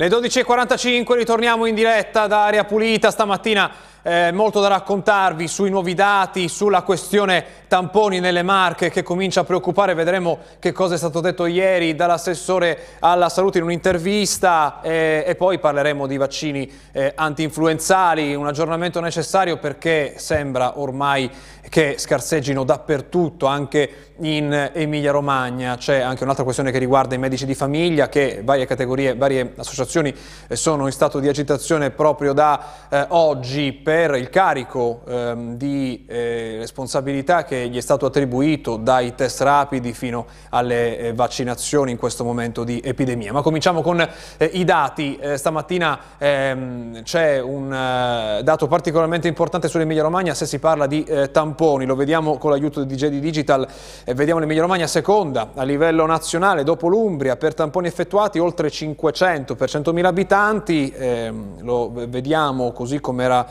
Le 0.00 0.08
12.45 0.08 1.12
ritorniamo 1.12 1.66
in 1.66 1.74
diretta 1.74 2.26
da 2.26 2.44
Aria 2.44 2.64
Pulita 2.64 3.10
stamattina 3.10 3.70
eh, 4.00 4.32
molto 4.32 4.58
da 4.60 4.68
raccontarvi 4.68 5.46
sui 5.46 5.68
nuovi 5.68 5.92
dati, 5.92 6.48
sulla 6.48 6.80
questione 6.80 7.44
tamponi 7.68 8.18
nelle 8.18 8.42
Marche 8.42 8.88
che 8.88 9.02
comincia 9.02 9.40
a 9.40 9.44
preoccupare. 9.44 9.92
Vedremo 9.92 10.38
che 10.58 10.72
cosa 10.72 10.94
è 10.94 10.96
stato 10.96 11.20
detto 11.20 11.44
ieri 11.44 11.94
dall'assessore 11.94 12.96
alla 13.00 13.28
salute 13.28 13.58
in 13.58 13.64
un'intervista 13.64 14.80
eh, 14.82 15.22
e 15.26 15.34
poi 15.34 15.58
parleremo 15.58 16.06
di 16.06 16.16
vaccini 16.16 16.72
eh, 16.92 17.12
anti-influenzali, 17.14 18.34
un 18.34 18.46
aggiornamento 18.46 19.00
necessario 19.00 19.58
perché 19.58 20.14
sembra 20.16 20.80
ormai 20.80 21.30
che 21.70 21.94
scarseggino 21.98 22.64
dappertutto, 22.64 23.46
anche 23.46 24.10
in 24.20 24.70
Emilia 24.74 25.12
Romagna. 25.12 25.76
C'è 25.76 26.00
anche 26.00 26.24
un'altra 26.24 26.44
questione 26.44 26.72
che 26.72 26.78
riguarda 26.78 27.14
i 27.14 27.18
medici 27.18 27.46
di 27.46 27.54
famiglia 27.54 28.08
che 28.08 28.42
varie 28.44 28.66
categorie, 28.66 29.14
varie 29.14 29.54
associazioni 29.56 30.14
eh, 30.48 30.56
sono 30.56 30.86
in 30.86 30.92
stato 30.92 31.20
di 31.20 31.28
agitazione 31.28 31.90
proprio 31.90 32.32
da 32.32 32.88
eh, 32.88 33.06
oggi 33.10 33.72
per 33.72 34.16
il 34.16 34.28
carico 34.28 35.02
ehm, 35.06 35.54
di 35.56 36.04
eh, 36.08 36.56
responsabilità 36.58 37.44
che 37.44 37.68
gli 37.68 37.76
è 37.76 37.80
stato 37.80 38.04
attribuito 38.04 38.76
dai 38.76 39.14
test 39.14 39.40
rapidi 39.40 39.92
fino 39.92 40.26
alle 40.50 40.98
eh, 40.98 41.12
vaccinazioni 41.14 41.92
in 41.92 41.96
questo 41.96 42.24
momento 42.24 42.64
di 42.64 42.82
epidemia. 42.84 43.32
Ma 43.32 43.42
cominciamo 43.42 43.80
con 43.80 44.00
eh, 44.00 44.44
i 44.52 44.64
dati. 44.64 45.16
Eh, 45.18 45.36
stamattina 45.36 45.98
ehm, 46.18 47.02
c'è 47.04 47.40
un 47.40 47.72
eh, 47.72 48.42
dato 48.42 48.66
particolarmente 48.66 49.28
importante 49.28 49.68
sull'Emilia 49.68 50.02
Romagna 50.02 50.34
se 50.34 50.46
si 50.46 50.58
parla 50.58 50.88
di 50.88 51.04
eh, 51.04 51.30
tamponi, 51.60 51.84
lo 51.84 51.94
vediamo 51.94 52.38
con 52.38 52.50
l'aiuto 52.50 52.84
di 52.84 52.94
JD 52.94 53.18
Digital, 53.18 53.68
vediamo 54.14 54.40
l'Emilia 54.40 54.62
Romagna 54.62 54.86
seconda 54.86 55.50
a 55.54 55.62
livello 55.62 56.06
nazionale 56.06 56.64
dopo 56.64 56.88
l'Umbria 56.88 57.36
per 57.36 57.52
tamponi 57.52 57.86
effettuati 57.86 58.38
oltre 58.38 58.70
500 58.70 59.54
per 59.56 59.68
100.000 59.68 60.04
abitanti, 60.06 60.90
ehm, 60.96 61.62
lo 61.62 61.92
vediamo 61.92 62.72
così 62.72 62.98
come 63.00 63.24
era 63.24 63.46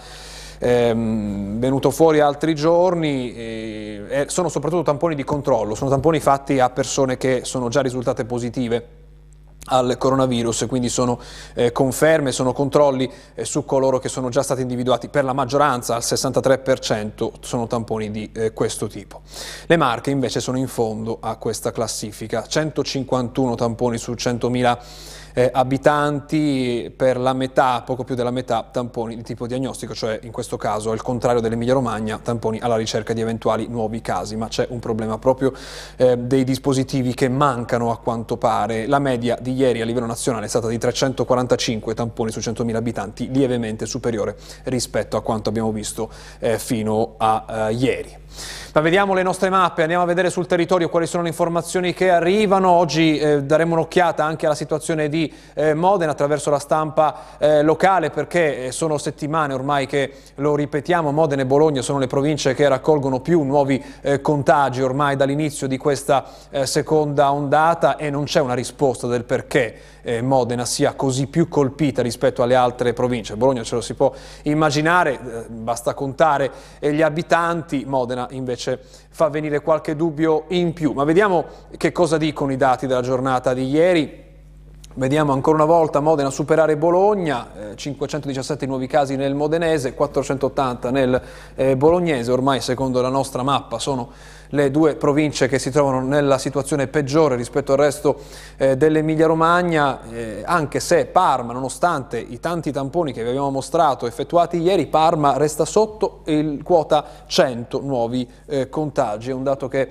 ehm, 0.57 1.59
venuto 1.59 1.91
fuori 1.91 2.19
altri 2.19 2.55
giorni, 2.55 3.31
eh, 3.35 4.25
sono 4.27 4.49
soprattutto 4.49 4.81
tamponi 4.81 5.13
di 5.13 5.23
controllo, 5.23 5.75
sono 5.75 5.91
tamponi 5.91 6.19
fatti 6.19 6.59
a 6.59 6.71
persone 6.71 7.16
che 7.17 7.41
sono 7.44 7.69
già 7.69 7.81
risultate 7.81 8.25
positive 8.25 8.98
al 9.70 9.98
coronavirus, 9.98 10.66
quindi 10.67 10.89
sono 10.89 11.20
eh, 11.53 11.72
conferme, 11.72 12.31
sono 12.31 12.52
controlli 12.53 13.09
eh, 13.36 13.45
su 13.45 13.66
coloro 13.66 14.00
che 14.00 14.09
sono 14.09 14.30
già 14.30 14.44
stati 14.44 14.62
individuati, 14.62 15.09
per 15.09 15.23
la 15.23 15.34
maggioranza, 15.34 15.95
al 15.95 16.02
63%, 16.02 17.31
sono 17.39 17.67
tamponi 17.67 18.12
di 18.12 18.30
eh, 18.34 18.52
questo 18.52 18.88
tipo. 18.88 19.22
Le 19.66 19.78
Marche 19.78 20.09
invece 20.09 20.40
sono 20.40 20.58
in 20.58 20.67
fondo 20.67 21.17
a 21.22 21.36
questa 21.38 21.72
classifica, 21.72 22.45
151 22.45 23.56
tamponi 23.56 23.97
su 23.97 24.12
100.000 24.12 24.78
eh, 25.33 25.49
abitanti, 25.53 26.94
per 26.95 27.17
la 27.17 27.33
metà, 27.33 27.81
poco 27.81 28.03
più 28.03 28.16
della 28.16 28.31
metà, 28.31 28.67
tamponi 28.72 29.16
di 29.16 29.23
tipo 29.23 29.47
diagnostico, 29.47 29.94
cioè 29.94 30.19
in 30.23 30.31
questo 30.31 30.58
caso 30.58 30.91
al 30.91 31.02
contrario 31.02 31.41
dell'Emilia 31.41 31.73
Romagna, 31.73 32.19
tamponi 32.22 32.59
alla 32.59 32.75
ricerca 32.75 33.13
di 33.13 33.22
eventuali 33.22 33.67
nuovi 33.67 34.02
casi, 34.02 34.35
ma 34.35 34.47
c'è 34.47 34.67
un 34.69 34.80
problema 34.80 35.17
proprio 35.17 35.53
eh, 35.95 36.17
dei 36.17 36.44
dispositivi 36.44 37.13
che 37.13 37.30
mancano 37.30 37.91
a 37.91 37.97
quanto 37.97 38.38
pare. 38.38 38.88
La 38.88 39.00
media 39.00 39.38
di 39.39 39.53
ieri 39.53 39.81
a 39.81 39.85
livello 39.85 40.05
nazionale 40.05 40.45
è 40.45 40.50
stata 40.50 40.67
di 40.67 40.77
345 40.77 41.94
tamponi 41.94 42.31
su 42.31 42.39
100.000 42.39 42.75
abitanti, 42.75 43.30
lievemente 43.31 43.85
superiore 43.85 44.35
rispetto 44.66 45.17
a 45.17 45.22
quanto 45.22 45.50
abbiamo 45.50 45.72
visto 45.72 46.09
eh, 46.39 46.57
fino 46.59 47.16
a 47.17 47.46
eh, 47.69 47.73
ieri. 47.73 48.17
Ma 48.73 48.81
vediamo 48.81 49.13
le 49.13 49.23
nostre 49.23 49.50
mappe, 49.50 49.81
andiamo 49.81 50.03
a 50.03 50.07
vedere 50.07 50.29
sul 50.29 50.45
territorio 50.45 50.89
quali 50.89 51.07
sono 51.07 51.23
le 51.23 51.29
informazioni 51.29 51.94
che 51.94 52.09
arrivano. 52.09 52.69
Oggi 52.69 53.17
eh, 53.17 53.44
daremo 53.44 53.73
un'occhiata 53.73 54.23
anche 54.23 54.45
alla 54.45 54.55
situazione 54.55 55.09
di 55.09 55.31
eh, 55.53 55.73
Modena 55.73 56.11
attraverso 56.11 56.49
la 56.49 56.59
stampa 56.59 57.38
eh, 57.38 57.61
locale 57.63 58.09
perché 58.09 58.66
eh, 58.66 58.72
sono 58.72 58.97
settimane 58.97 59.53
ormai 59.53 59.85
che 59.88 60.13
lo 60.35 60.55
ripetiamo, 60.55 61.11
Modena 61.11 61.41
e 61.41 61.45
Bologna 61.45 61.81
sono 61.81 61.99
le 61.99 62.07
province 62.07 62.53
che 62.53 62.67
raccolgono 62.67 63.19
più 63.19 63.41
nuovi 63.41 63.83
eh, 64.01 64.22
contagi 64.22 64.81
ormai 64.81 65.16
dall'inizio 65.16 65.67
di 65.67 65.78
questa 65.78 66.25
eh, 66.49 66.66
seconda 66.66 67.31
ondata 67.31 67.95
e 67.97 68.09
non 68.09 68.25
c'è 68.25 68.39
una 68.39 68.53
risposta 68.53 69.07
del 69.07 69.23
perché 69.23 69.97
Modena 70.22 70.66
sia 70.66 70.94
così 70.94 71.28
più 71.28 71.49
colpita 71.49 72.01
rispetto 72.01 72.41
alle 72.41 72.55
altre 72.55 72.94
province. 72.94 73.35
Bologna 73.35 73.61
ce 73.63 73.75
lo 73.75 73.81
si 73.81 73.94
può 73.94 74.11
immaginare, 74.44 75.19
basta 75.49 75.94
contare 75.94 76.49
gli 76.79 77.01
abitanti, 77.01 77.83
Modena 77.85 78.28
invece 78.31 78.79
fa 79.09 79.29
venire 79.29 79.62
qualche 79.62 79.95
dubbio 79.95 80.45
in 80.50 80.73
più. 80.73 80.94
Ma 80.94 81.03
vediamo 81.03 81.45
che 81.78 81.91
cosa 81.91 82.17
dicono 82.17 82.51
i 82.51 82.57
dati 82.57 82.88
della 82.88 83.01
giornata 83.01 83.53
di 83.53 83.67
ieri. 83.69 84.28
Vediamo 84.95 85.31
ancora 85.34 85.56
una 85.57 85.66
volta 85.66 86.00
Modena 86.00 86.29
superare 86.29 86.75
Bologna, 86.75 87.72
eh, 87.72 87.75
517 87.75 88.66
nuovi 88.66 88.88
casi 88.88 89.16
nel 89.16 89.35
modenese, 89.35 89.94
480 89.94 90.91
nel 90.91 91.22
eh, 91.56 91.78
bolognese, 91.78 92.31
ormai 92.31 92.59
secondo 92.59 93.00
la 93.00 93.09
nostra 93.09 93.44
mappa 93.44 93.79
sono 93.79 94.09
le 94.49 94.71
due 94.71 94.95
province 94.95 95.47
che 95.47 95.59
si 95.59 95.69
trovano 95.69 96.01
nella 96.01 96.37
situazione 96.37 96.87
peggiore 96.87 97.35
rispetto 97.35 97.73
al 97.73 97.77
resto 97.77 98.21
eh, 98.57 98.77
dell'Emilia 98.77 99.27
Romagna, 99.27 100.01
eh, 100.09 100.41
anche 100.45 100.79
se 100.79 101.05
Parma, 101.05 101.53
nonostante 101.53 102.17
i 102.19 102.39
tanti 102.39 102.71
tamponi 102.71 103.13
che 103.13 103.23
vi 103.23 103.29
abbiamo 103.29 103.51
mostrato 103.51 104.07
effettuati 104.07 104.57
ieri, 104.57 104.87
Parma 104.87 105.37
resta 105.37 105.65
sotto 105.65 106.21
il 106.25 106.63
quota 106.63 107.05
100 107.25 107.81
nuovi 107.81 108.27
eh, 108.45 108.69
contagi, 108.69 109.29
è 109.29 109.33
un 109.33 109.43
dato 109.43 109.67
che 109.67 109.89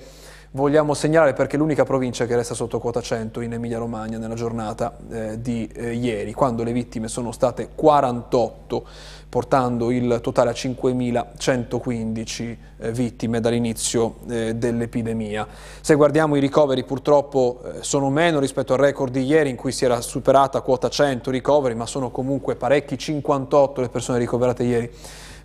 vogliamo 0.52 0.94
segnalare 0.94 1.34
perché 1.34 1.56
è 1.56 1.58
l'unica 1.58 1.84
provincia 1.84 2.24
che 2.24 2.34
resta 2.34 2.54
sotto 2.54 2.78
quota 2.78 3.02
100 3.02 3.42
in 3.42 3.52
Emilia 3.52 3.76
Romagna 3.78 4.16
nella 4.18 4.34
giornata 4.34 4.96
eh, 5.10 5.38
di 5.40 5.68
eh, 5.74 5.92
ieri, 5.92 6.32
quando 6.32 6.62
le 6.62 6.72
vittime 6.72 7.08
sono 7.08 7.32
state 7.32 7.70
48, 7.74 8.86
portando 9.28 9.90
il 9.90 10.20
totale 10.22 10.48
a 10.50 10.54
5.115 10.54 12.56
eh, 12.78 12.92
vittime 12.92 13.40
dall'inizio 13.40 14.20
eh, 14.28 14.54
dell'epidemia. 14.54 15.46
Se 15.82 15.94
guardiamo 15.94 16.36
i 16.36 16.40
ricoveri 16.40 16.82
purtroppo 16.84 17.60
eh, 17.62 17.82
sono 17.82 18.08
meno 18.08 18.40
rispetto 18.40 18.72
al 18.72 18.78
record 18.78 19.12
di 19.12 19.24
ieri 19.24 19.50
in 19.50 19.56
cui 19.56 19.72
si 19.72 19.84
era 19.84 20.00
superata 20.00 20.62
quota 20.62 20.88
100 20.88 21.30
ricoveri, 21.30 21.74
ma 21.74 21.84
sono 21.84 22.10
comunque 22.10 22.56
parecchi, 22.56 22.96
58 22.96 23.82
le 23.82 23.90
persone 23.90 24.18
ricoverate 24.18 24.62
ieri 24.62 24.90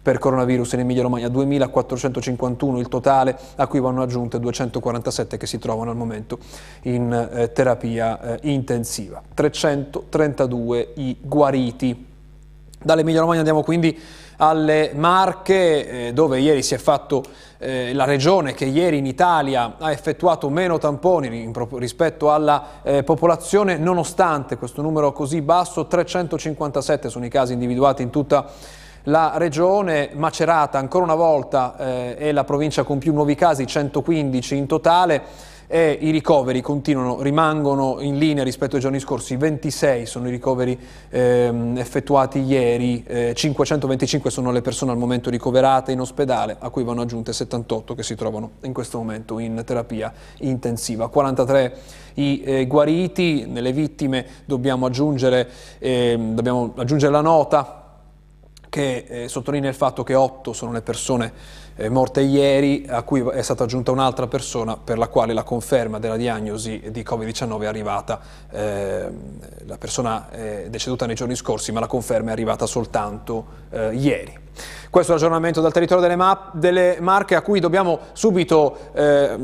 per 0.04 0.20
coronavirus 0.20 0.74
in 0.74 0.82
Emilia 0.82 1.02
Romagna, 1.02 1.28
2.451 1.30 2.78
il 2.78 2.90
totale, 2.90 3.38
a 3.56 3.68
cui 3.68 3.80
vanno 3.80 4.02
aggiunte 4.02 4.38
247 4.38 5.38
che 5.38 5.48
si 5.48 5.58
trovano 5.58 5.92
al 5.92 5.96
momento 5.96 6.38
in 6.82 7.12
eh, 7.12 7.54
terapia 7.54 8.22
eh, 8.22 8.40
intensiva. 8.44 9.22
332 9.34 10.94
i 10.96 11.18
guariti. 11.22 12.12
Dall'Emilia 12.84 13.22
Romagna 13.22 13.40
andiamo 13.40 13.64
quindi 13.64 13.98
alle 14.38 14.92
Marche, 14.94 16.08
eh, 16.08 16.14
dove 16.14 16.40
ieri 16.40 16.62
si 16.62 16.74
è 16.74 16.78
fatto 16.78 17.24
eh, 17.60 17.94
la 17.94 18.04
regione 18.04 18.54
che 18.54 18.66
ieri 18.66 18.98
in 18.98 19.06
Italia 19.06 19.76
ha 19.78 19.90
effettuato 19.92 20.50
meno 20.50 20.78
tamponi 20.80 21.54
rispetto 21.76 22.30
alla 22.30 22.82
eh, 22.84 23.04
popolazione, 23.04 23.78
nonostante 23.78 24.58
questo 24.58 24.82
numero 24.82 25.14
così 25.14 25.42
basso, 25.42 25.88
357 25.88 27.08
sono 27.08 27.24
i 27.24 27.30
casi 27.30 27.54
individuati 27.54 28.02
in 28.02 28.10
tutta 28.10 28.52
la 29.04 29.34
regione 29.36 30.12
Macerata 30.14 30.78
ancora 30.78 31.04
una 31.04 31.16
volta 31.16 31.76
eh, 31.78 32.16
è 32.16 32.32
la 32.32 32.44
provincia 32.44 32.84
con 32.84 33.00
più 33.00 33.14
nuovi 33.14 33.36
casi, 33.36 33.68
115 33.68 34.56
in 34.56 34.68
totale 34.68 35.22
e 35.68 35.98
i 36.02 36.12
ricoveri 36.12 36.62
continuano, 36.62 37.22
rimangono 37.22 37.98
in 38.00 38.18
linea 38.18 38.44
rispetto 38.44 38.76
ai 38.76 38.82
giorni 38.82 39.00
scorsi, 39.00 39.36
26 39.38 40.06
sono 40.06 40.28
i 40.28 40.32
ricoveri 40.32 40.78
ehm, 41.10 41.78
effettuati 41.78 42.40
ieri, 42.40 43.04
eh, 43.08 43.34
525 43.34 44.30
sono 44.30 44.52
le 44.52 44.62
persone 44.62 44.92
al 44.92 44.98
momento 44.98 45.30
ricoverate 45.30 45.92
in 45.92 46.00
ospedale, 46.00 46.58
a 46.60 46.70
cui 46.70 46.84
vanno 46.84 47.02
aggiunte 47.02 47.34
78 47.34 47.96
che 47.96 48.04
si 48.04 48.16
trovano 48.16 48.52
in 48.62 48.74
questo 48.74 49.00
momento 49.00 49.40
in 49.40 49.64
terapia 49.66 50.14
intensiva, 50.40 51.08
43 51.08 51.76
i 52.16 52.44
eh, 52.44 52.68
guariti, 52.68 53.48
nelle 53.48 53.72
vittime 53.72 54.26
dobbiamo 54.46 54.86
aggiungere, 54.86 55.50
eh, 55.80 56.16
dobbiamo 56.20 56.74
aggiungere 56.76 57.12
la 57.12 57.22
nota 57.22 57.83
che 58.74 59.06
eh, 59.08 59.28
sottolinea 59.28 59.70
il 59.70 59.76
fatto 59.76 60.02
che 60.02 60.16
otto 60.16 60.52
sono 60.52 60.72
le 60.72 60.82
persone 60.82 61.32
eh, 61.76 61.90
morte 61.90 62.22
ieri, 62.22 62.88
a 62.90 63.04
cui 63.04 63.24
è 63.32 63.44
stata 63.44 63.66
aggiunta 63.66 63.92
un'altra 63.92 64.26
persona 64.26 64.78
per 64.78 64.98
la 64.98 65.10
quale 65.10 65.34
la 65.34 65.44
conferma 65.44 66.00
della 66.00 66.18
diagnosi 66.18 66.82
di 66.90 67.02
Covid-19 67.02 67.62
è 67.62 67.66
arrivata, 67.68 68.20
eh, 68.50 69.12
la 69.68 69.78
persona 69.78 70.28
è 70.32 70.66
deceduta 70.72 71.06
nei 71.06 71.14
giorni 71.14 71.36
scorsi, 71.36 71.72
ma 71.72 71.82
la 71.82 71.86
conferma 71.86 72.30
è 72.30 72.32
arrivata 72.32 72.66
soltanto 72.66 73.46
eh, 73.70 73.94
ieri. 73.94 74.40
Questo 74.90 75.12
è 75.12 75.16
l'aggiornamento 75.16 75.60
dal 75.60 75.72
territorio 75.72 76.04
delle, 76.04 76.16
map, 76.16 76.54
delle, 76.54 76.98
Marche 77.00 77.42
subito, 78.14 78.78
eh, 78.94 79.40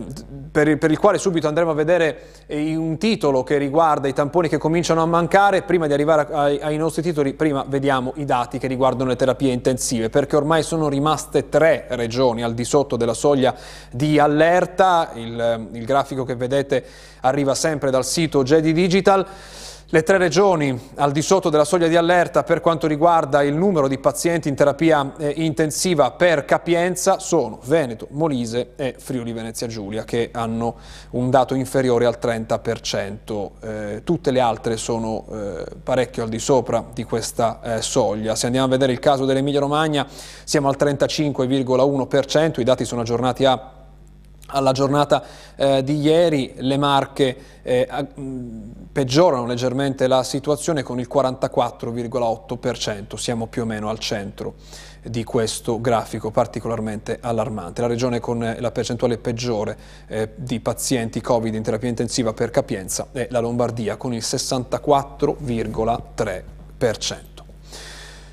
per, 0.52 0.78
per, 0.78 0.92
il 0.92 1.00
quale 1.00 1.18
subito 1.18 1.48
andremo 1.48 1.72
a 1.72 1.74
vedere 1.74 2.22
eh, 2.46 2.76
un 2.76 2.98
titolo 3.00 3.44
che 3.44 3.58
riguarda 3.58 4.08
i 4.08 4.14
tamponi 4.14 4.48
che 4.48 4.60
cominciano 4.60 5.02
a 5.02 5.08
mancare. 5.08 5.64
Prima 5.64 5.88
di 5.88 5.94
arrivare 5.94 6.28
ai, 6.32 6.60
ai 6.60 6.78
nostri 6.78 7.02
titoli, 7.02 7.34
prima 7.34 7.66
vediamo 7.68 8.14
i 8.18 8.26
dati 8.26 8.60
che 8.60 8.68
riguardano 8.68 9.10
le 9.10 9.16
terapie 9.16 9.52
intensive, 9.52 10.10
perché 10.10 10.36
ormai 10.36 10.62
sono 10.62 10.88
rimaste 10.88 11.50
tre 11.50 11.88
regioni 11.90 12.44
al 12.44 12.54
di 12.54 12.64
sotto 12.64 12.96
della 12.96 13.16
soglia 13.16 13.56
di 13.90 14.20
allerta. 14.20 15.10
Il, 15.16 15.70
il 15.72 15.86
grafico 15.86 16.24
che 16.26 16.36
vedete 16.36 16.86
arriva 17.22 17.56
sempre 17.56 17.90
dal 17.90 18.06
sito 18.06 18.44
Jedi 18.44 18.72
Digital. 18.72 19.26
Le 19.92 20.04
tre 20.04 20.20
regioni 20.20 20.80
al 20.98 21.12
di 21.12 21.24
sotto 21.24 21.50
della 21.50 21.66
soglia 21.66 21.88
di 21.88 21.96
allerta 21.96 22.44
per 22.44 22.62
quanto 22.62 22.86
riguarda 22.86 23.42
il 23.42 23.56
numero 23.56 23.88
di 23.88 23.98
pazienti 23.98 24.48
in 24.48 24.54
terapia 24.54 25.14
eh, 25.18 25.34
intensiva 25.38 26.12
per 26.12 26.46
capienza 26.46 27.18
sono 27.18 27.58
Veneto, 27.64 28.06
Molise 28.12 28.74
e 28.76 28.94
Friuli 29.00 29.34
Venezia 29.34 29.66
Giulia 29.66 30.04
che 30.04 30.30
hanno 30.32 30.76
un 31.12 31.32
dato 31.32 31.56
inferiore 31.56 32.06
al 32.06 32.20
30%. 32.22 33.50
Eh, 33.62 34.02
tutte 34.04 34.30
le 34.30 34.40
altre 34.40 34.78
sono 34.78 35.26
eh, 35.32 35.66
parecchio 35.82 36.22
al 36.22 36.30
di 36.30 36.38
sopra 36.38 36.86
di 36.94 37.04
questa 37.04 37.60
eh, 37.64 37.82
soglia. 37.82 38.36
Se 38.36 38.46
andiamo 38.46 38.68
a 38.68 38.70
vedere 38.70 38.92
il 38.92 39.00
caso 39.00 39.26
dell'Emilia 39.26 39.60
Romagna 39.60 40.06
siamo 40.44 40.70
al 40.70 40.76
35,1%, 40.78 42.60
i 42.60 42.64
dati 42.64 42.86
sono 42.86 43.02
aggiornati 43.02 43.44
a 43.44 43.79
alla 44.52 44.72
giornata 44.72 45.24
eh, 45.56 45.84
di 45.84 46.00
ieri 46.00 46.54
le 46.58 46.78
Marche 46.78 47.38
eh, 47.62 47.88
peggiorano 48.92 49.46
leggermente 49.46 50.08
la 50.08 50.24
situazione 50.24 50.82
con 50.84 51.00
il 51.00 51.08
44,8%, 51.12 53.16
siamo 53.16 53.48
più 53.48 53.64
o 53.64 53.66
meno 53.66 53.90
al 53.90 54.00
centro 54.00 54.54
di 55.02 55.24
questo 55.24 55.80
grafico 55.80 56.30
particolarmente 56.32 57.20
allarmante. 57.22 57.82
La 57.82 57.88
regione 57.88 58.20
con 58.20 58.56
la 58.58 58.72
percentuale 58.72 59.18
peggiore 59.18 59.78
eh, 60.08 60.32
di 60.36 60.60
pazienti 60.60 61.22
Covid 61.22 61.54
in 61.54 61.64
terapia 61.64 61.88
intensiva 61.90 62.34
per 62.34 62.50
capienza 62.50 63.08
è 63.12 63.28
la 63.32 63.40
Lombardia 63.40 63.96
con 63.98 64.14
il 64.14 64.24
64,3%. 64.24 67.18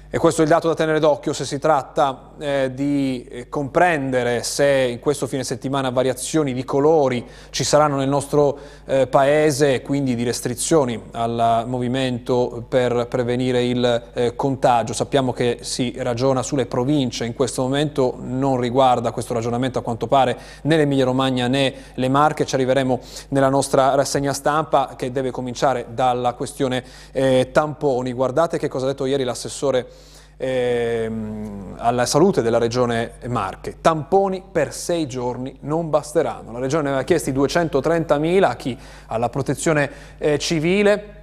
E 0.08 0.18
questo 0.18 0.40
è 0.40 0.44
il 0.44 0.50
dato 0.50 0.68
da 0.68 0.74
tenere 0.74 0.98
d'occhio 0.98 1.32
se 1.32 1.44
si 1.44 1.58
tratta 1.58 2.25
eh, 2.38 2.70
di 2.74 3.26
eh, 3.28 3.48
comprendere 3.48 4.42
se 4.42 4.66
in 4.66 4.98
questo 4.98 5.26
fine 5.26 5.44
settimana 5.44 5.90
variazioni 5.90 6.52
di 6.52 6.64
colori 6.64 7.26
ci 7.50 7.64
saranno 7.64 7.96
nel 7.96 8.08
nostro 8.08 8.58
eh, 8.84 9.06
paese, 9.06 9.82
quindi 9.82 10.14
di 10.14 10.22
restrizioni 10.22 11.00
al 11.12 11.64
movimento 11.66 12.64
per 12.68 13.06
prevenire 13.08 13.64
il 13.64 14.10
eh, 14.12 14.36
contagio. 14.36 14.92
Sappiamo 14.92 15.32
che 15.32 15.58
si 15.62 15.94
ragiona 15.98 16.42
sulle 16.42 16.66
province, 16.66 17.24
in 17.24 17.34
questo 17.34 17.62
momento 17.62 18.16
non 18.20 18.60
riguarda 18.60 19.12
questo 19.12 19.34
ragionamento 19.34 19.78
a 19.78 19.82
quanto 19.82 20.06
pare 20.06 20.36
né 20.62 20.76
l'Emilia 20.76 21.04
Romagna 21.04 21.48
né 21.48 21.72
le 21.94 22.08
Marche, 22.08 22.44
ci 22.44 22.54
arriveremo 22.54 23.00
nella 23.28 23.48
nostra 23.48 23.94
rassegna 23.94 24.32
stampa 24.32 24.94
che 24.96 25.10
deve 25.12 25.30
cominciare 25.30 25.86
dalla 25.90 26.34
questione 26.34 26.84
eh, 27.12 27.50
tamponi. 27.52 28.12
Guardate 28.12 28.58
che 28.58 28.68
cosa 28.68 28.84
ha 28.86 28.88
detto 28.88 29.06
ieri 29.06 29.24
l'assessore 29.24 30.14
ehm, 30.36 31.74
alla 31.78 32.06
salute 32.06 32.42
della 32.42 32.58
regione 32.58 33.12
Marche. 33.26 33.80
Tamponi 33.80 34.42
per 34.50 34.72
sei 34.72 35.06
giorni 35.06 35.56
non 35.60 35.90
basteranno. 35.90 36.52
La 36.52 36.58
regione 36.58 36.88
aveva 36.88 37.02
chiesto 37.04 37.30
230.000 37.30 38.42
a 38.42 38.56
chi? 38.56 38.78
Alla 39.06 39.28
protezione 39.28 39.90
eh, 40.18 40.38
civile 40.38 41.15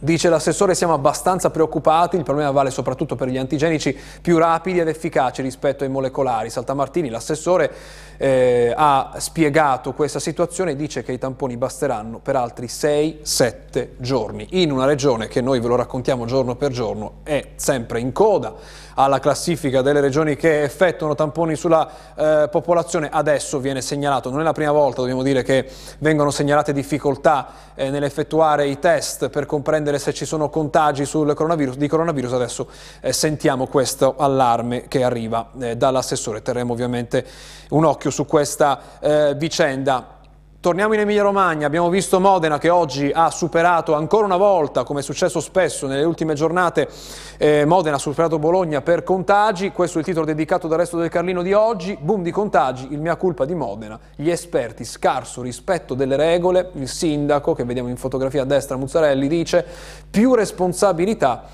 Dice 0.00 0.28
l'assessore 0.28 0.74
siamo 0.74 0.92
abbastanza 0.92 1.50
preoccupati, 1.50 2.16
il 2.16 2.22
problema 2.22 2.50
vale 2.50 2.70
soprattutto 2.70 3.16
per 3.16 3.28
gli 3.28 3.36
antigenici 3.36 3.96
più 4.22 4.38
rapidi 4.38 4.78
ed 4.78 4.88
efficaci 4.88 5.42
rispetto 5.42 5.82
ai 5.82 5.90
molecolari. 5.90 6.50
Saltamartini, 6.50 7.08
l'assessore, 7.08 7.72
eh, 8.16 8.72
ha 8.76 9.14
spiegato 9.18 9.94
questa 9.94 10.20
situazione 10.20 10.72
e 10.72 10.76
dice 10.76 11.02
che 11.02 11.12
i 11.12 11.18
tamponi 11.18 11.56
basteranno 11.56 12.20
per 12.20 12.36
altri 12.36 12.66
6-7 12.66 13.90
giorni. 13.98 14.46
In 14.50 14.70
una 14.70 14.84
regione 14.84 15.26
che 15.26 15.40
noi 15.40 15.58
ve 15.58 15.68
lo 15.68 15.76
raccontiamo 15.76 16.26
giorno 16.26 16.54
per 16.54 16.70
giorno 16.70 17.14
è 17.24 17.50
sempre 17.56 17.98
in 17.98 18.12
coda 18.12 18.54
alla 19.00 19.20
classifica 19.20 19.80
delle 19.80 20.00
regioni 20.00 20.34
che 20.34 20.62
effettuano 20.62 21.14
tamponi 21.14 21.54
sulla 21.54 21.88
eh, 22.16 22.48
popolazione, 22.50 23.08
adesso 23.10 23.60
viene 23.60 23.80
segnalato, 23.80 24.28
non 24.28 24.40
è 24.40 24.42
la 24.42 24.52
prima 24.52 24.72
volta, 24.72 25.00
dobbiamo 25.00 25.22
dire 25.22 25.44
che 25.44 25.70
vengono 25.98 26.32
segnalate 26.32 26.72
difficoltà 26.72 27.46
eh, 27.76 27.90
nell'effettuare 27.90 28.66
i 28.66 28.80
test 28.80 29.28
per 29.28 29.46
comprendere 29.46 30.00
se 30.00 30.12
ci 30.12 30.24
sono 30.24 30.50
contagi 30.50 31.06
coronavirus, 31.08 31.76
di 31.76 31.86
coronavirus, 31.86 32.32
adesso 32.32 32.68
eh, 33.00 33.12
sentiamo 33.12 33.68
questo 33.68 34.16
allarme 34.18 34.88
che 34.88 35.04
arriva 35.04 35.50
eh, 35.60 35.76
dall'assessore, 35.76 36.42
terremo 36.42 36.72
ovviamente 36.72 37.24
un 37.70 37.84
occhio 37.84 38.10
su 38.10 38.26
questa 38.26 38.80
eh, 38.98 39.34
vicenda. 39.36 40.16
Torniamo 40.60 40.92
in 40.94 40.98
Emilia 40.98 41.22
Romagna, 41.22 41.68
abbiamo 41.68 41.88
visto 41.88 42.18
Modena 42.18 42.58
che 42.58 42.68
oggi 42.68 43.12
ha 43.14 43.30
superato 43.30 43.94
ancora 43.94 44.24
una 44.24 44.36
volta, 44.36 44.82
come 44.82 44.98
è 44.98 45.02
successo 45.04 45.38
spesso 45.38 45.86
nelle 45.86 46.02
ultime 46.02 46.34
giornate, 46.34 46.88
eh, 47.36 47.64
Modena 47.64 47.94
ha 47.94 48.00
superato 48.00 48.40
Bologna 48.40 48.80
per 48.80 49.04
contagi, 49.04 49.70
questo 49.70 49.98
è 49.98 50.00
il 50.00 50.06
titolo 50.06 50.26
dedicato 50.26 50.66
dal 50.66 50.78
resto 50.78 50.96
del 50.96 51.10
Carlino 51.10 51.42
di 51.42 51.52
oggi, 51.52 51.96
boom 52.00 52.24
di 52.24 52.32
contagi, 52.32 52.88
il 52.90 52.98
mia 52.98 53.14
colpa 53.14 53.44
di 53.44 53.54
Modena, 53.54 54.00
gli 54.16 54.30
esperti, 54.30 54.84
scarso 54.84 55.42
rispetto 55.42 55.94
delle 55.94 56.16
regole, 56.16 56.70
il 56.72 56.88
sindaco 56.88 57.54
che 57.54 57.62
vediamo 57.62 57.88
in 57.88 57.96
fotografia 57.96 58.42
a 58.42 58.44
destra 58.44 58.76
Muzzarelli 58.76 59.28
dice 59.28 59.64
più 60.10 60.34
responsabilità 60.34 61.44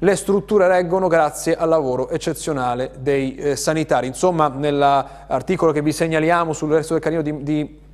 le 0.00 0.16
strutture 0.16 0.68
reggono 0.68 1.08
grazie 1.08 1.56
al 1.56 1.70
lavoro 1.70 2.10
eccezionale 2.10 2.90
dei 2.98 3.36
eh, 3.36 3.56
sanitari. 3.56 4.06
Insomma, 4.06 4.48
nell'articolo 4.48 5.72
che 5.72 5.80
vi 5.80 5.92
segnaliamo 5.92 6.52
sul 6.52 6.70
resto 6.70 6.92
del 6.92 7.02
Carlino 7.02 7.22
di, 7.22 7.42
di 7.42 7.88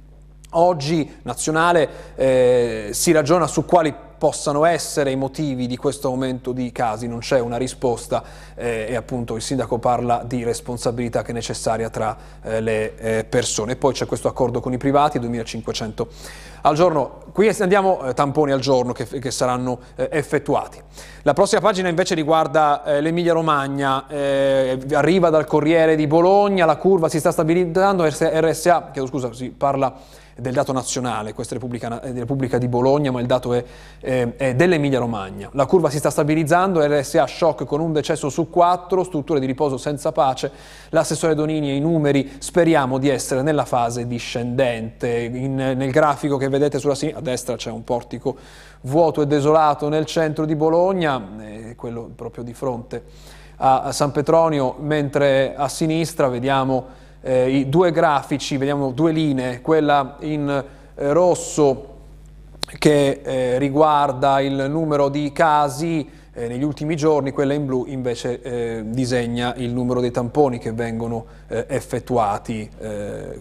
Oggi 0.58 1.18
nazionale 1.22 2.14
eh, 2.14 2.88
si 2.92 3.12
ragiona 3.12 3.46
su 3.46 3.66
quali 3.66 3.94
possano 4.16 4.64
essere 4.64 5.10
i 5.10 5.16
motivi 5.16 5.66
di 5.66 5.76
questo 5.76 6.08
aumento 6.08 6.52
di 6.52 6.72
casi, 6.72 7.06
non 7.06 7.18
c'è 7.18 7.38
una 7.38 7.58
risposta 7.58 8.22
eh, 8.54 8.86
e 8.88 8.94
appunto 8.94 9.36
il 9.36 9.42
sindaco 9.42 9.76
parla 9.78 10.24
di 10.26 10.42
responsabilità 10.44 11.20
che 11.20 11.32
è 11.32 11.34
necessaria 11.34 11.90
tra 11.90 12.16
eh, 12.42 12.60
le 12.62 12.96
eh, 12.96 13.24
persone. 13.24 13.76
Poi 13.76 13.92
c'è 13.92 14.06
questo 14.06 14.28
accordo 14.28 14.60
con 14.60 14.72
i 14.72 14.78
privati, 14.78 15.18
2500 15.18 16.08
al 16.62 16.74
giorno, 16.74 17.24
qui 17.32 17.48
andiamo 17.60 18.02
eh, 18.02 18.14
tamponi 18.14 18.50
al 18.50 18.60
giorno 18.60 18.92
che, 18.92 19.06
che 19.06 19.30
saranno 19.30 19.78
eh, 19.94 20.08
effettuati. 20.10 20.80
La 21.22 21.34
prossima 21.34 21.60
pagina 21.60 21.90
invece 21.90 22.14
riguarda 22.14 22.82
eh, 22.82 23.02
l'Emilia 23.02 23.34
Romagna, 23.34 24.06
arriva 24.06 25.28
dal 25.28 25.44
Corriere 25.44 25.96
di 25.96 26.06
Bologna, 26.06 26.64
la 26.64 26.76
curva 26.76 27.10
si 27.10 27.18
sta 27.18 27.30
stabilizzando, 27.30 28.04
RSA, 28.06 28.90
chiedo 28.92 29.06
scusa, 29.06 29.32
si 29.34 29.50
parla 29.50 30.24
del 30.38 30.52
dato 30.52 30.72
nazionale, 30.72 31.32
questa 31.32 31.54
è 31.54 31.56
Repubblica, 31.56 32.00
è 32.00 32.12
Repubblica 32.12 32.58
di 32.58 32.68
Bologna, 32.68 33.10
ma 33.10 33.20
il 33.20 33.26
dato 33.26 33.54
è, 33.54 33.64
eh, 34.00 34.36
è 34.36 34.54
dell'Emilia 34.54 34.98
Romagna. 34.98 35.48
La 35.52 35.64
curva 35.64 35.88
si 35.88 35.96
sta 35.96 36.10
stabilizzando, 36.10 36.86
RSA 36.86 37.26
shock 37.26 37.64
con 37.64 37.80
un 37.80 37.92
decesso 37.92 38.28
su 38.28 38.50
quattro, 38.50 39.02
strutture 39.02 39.40
di 39.40 39.46
riposo 39.46 39.78
senza 39.78 40.12
pace. 40.12 40.50
L'assessore 40.90 41.34
Donini 41.34 41.70
e 41.70 41.76
i 41.76 41.80
numeri 41.80 42.34
speriamo 42.38 42.98
di 42.98 43.08
essere 43.08 43.40
nella 43.40 43.64
fase 43.64 44.06
discendente. 44.06 45.08
In, 45.08 45.54
nel 45.54 45.90
grafico 45.90 46.36
che 46.36 46.50
vedete 46.50 46.78
sulla 46.78 46.94
sinistra, 46.94 47.22
a 47.22 47.24
destra 47.24 47.56
c'è 47.56 47.70
un 47.70 47.82
portico 47.82 48.36
vuoto 48.82 49.22
e 49.22 49.26
desolato 49.26 49.88
nel 49.88 50.04
centro 50.04 50.44
di 50.44 50.54
Bologna, 50.54 51.28
eh, 51.40 51.74
quello 51.76 52.10
proprio 52.14 52.44
di 52.44 52.52
fronte 52.52 53.02
a 53.58 53.90
San 53.90 54.12
Petronio, 54.12 54.76
mentre 54.80 55.54
a 55.56 55.66
sinistra 55.68 56.28
vediamo 56.28 57.04
eh, 57.26 57.50
i 57.50 57.68
due 57.68 57.90
grafici, 57.90 58.56
vediamo 58.56 58.92
due 58.92 59.10
linee, 59.10 59.60
quella 59.60 60.16
in 60.20 60.48
eh, 60.48 61.12
rosso 61.12 61.94
che 62.78 63.20
eh, 63.24 63.58
riguarda 63.58 64.40
il 64.40 64.66
numero 64.68 65.08
di 65.08 65.32
casi 65.32 66.08
eh, 66.32 66.46
negli 66.46 66.62
ultimi 66.62 66.94
giorni, 66.96 67.32
quella 67.32 67.52
in 67.54 67.66
blu 67.66 67.84
invece 67.88 68.40
eh, 68.42 68.82
disegna 68.86 69.54
il 69.56 69.72
numero 69.72 70.00
dei 70.00 70.12
tamponi 70.12 70.58
che 70.58 70.70
vengono 70.70 71.26
eh, 71.48 71.64
effettuati. 71.68 72.70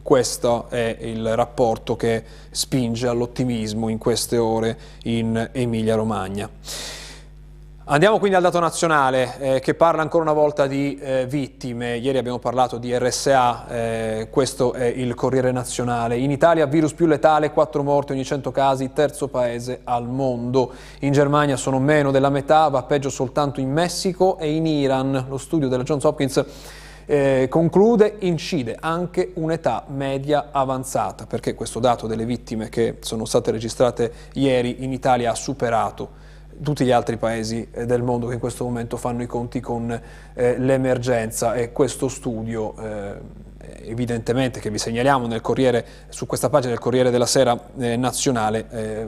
questo 0.01 0.65
è 0.70 0.98
il 1.01 1.36
rapporto 1.36 1.96
che 1.96 2.24
spinge 2.50 3.08
all'ottimismo 3.08 3.89
in 3.89 4.00
queste 4.00 4.38
ore 4.38 4.77
in 5.04 5.50
Emilia 5.51 5.94
Romagna. 5.96 6.50
Andiamo 7.88 8.18
quindi 8.18 8.36
al 8.36 8.42
dato 8.42 8.60
nazionale 8.60 9.38
eh, 9.38 9.60
che 9.60 9.75
parla 9.75 10.01
ancora 10.01 10.24
una 10.24 10.34
volta 10.34 10.65
di 10.65 10.98
eh, 10.98 11.27
vittime. 11.27 11.98
Ieri 11.98 12.18
abbiamo 12.18 12.39
parlato 12.39 12.80
di 12.80 12.98
RSA, 12.98 13.68
eh, 13.68 14.27
questo 14.32 14.74
è 14.74 14.86
il 14.86 15.13
Corriere 15.13 15.51
Nazionale. 15.51 16.18
In 16.18 16.32
Italia 16.32 16.65
virus 16.65 16.94
più 16.94 17.06
letale, 17.06 17.51
4 17.51 17.84
morti 17.84 18.13
ogni 18.13 18.25
100 18.25 18.50
casi, 18.50 18.92
terzo 18.92 19.27
paese 19.27 19.82
al 19.84 20.10
mondo. 20.10 20.72
In 21.01 21.12
Germania 21.12 21.58
sono 21.58 21.77
meno 21.77 22.10
della 22.10 22.32
metà, 22.32 22.70
va 22.70 22.82
peggio 22.82 23.12
soltanto 23.12 23.60
in 23.60 23.72
Messico 23.72 24.39
e 24.39 24.51
in 24.51 24.65
Iran. 24.65 25.27
Lo 25.30 25.38
studio 25.38 25.68
della 25.68 25.84
Johns 25.84 26.06
Hopkins 26.06 26.44
eh, 27.06 27.46
conclude, 27.51 28.15
incide 28.22 28.77
anche 28.80 29.32
un'età 29.36 29.84
media 29.89 30.48
avanzata, 30.51 31.27
perché 31.27 31.54
questo 31.54 31.80
dato 31.80 32.08
delle 32.08 32.25
vittime 32.25 32.68
che 32.70 32.98
sono 33.01 33.25
state 33.25 33.51
registrate 33.51 34.12
ieri 34.34 34.84
in 34.84 34.92
Italia 34.92 35.30
ha 35.30 35.36
superato 35.36 36.25
tutti 36.62 36.86
gli 36.86 36.92
altri 36.92 37.18
paesi 37.18 37.68
eh, 37.72 37.86
del 37.86 38.02
mondo 38.02 38.28
che 38.28 38.36
in 38.36 38.40
questo 38.40 38.64
momento 38.64 38.98
fanno 38.98 39.22
i 39.22 39.28
conti 39.28 39.60
con 39.60 40.00
eh, 40.34 40.58
l'emergenza. 40.58 41.54
E 41.56 41.72
questo 41.72 42.08
studio 42.08 42.76
eh, 42.78 43.14
evidentemente 43.84 44.60
che 44.60 44.70
vi 44.70 44.78
segnaliamo 44.78 45.28
Corriere, 45.42 45.86
su 46.10 46.26
questa 46.26 46.50
pagina 46.50 46.72
del 46.72 46.80
Corriere 46.80 47.12
della 47.12 47.26
Sera 47.26 47.60
eh, 47.78 47.96
nazionale 47.96 48.66
eh, 48.70 49.08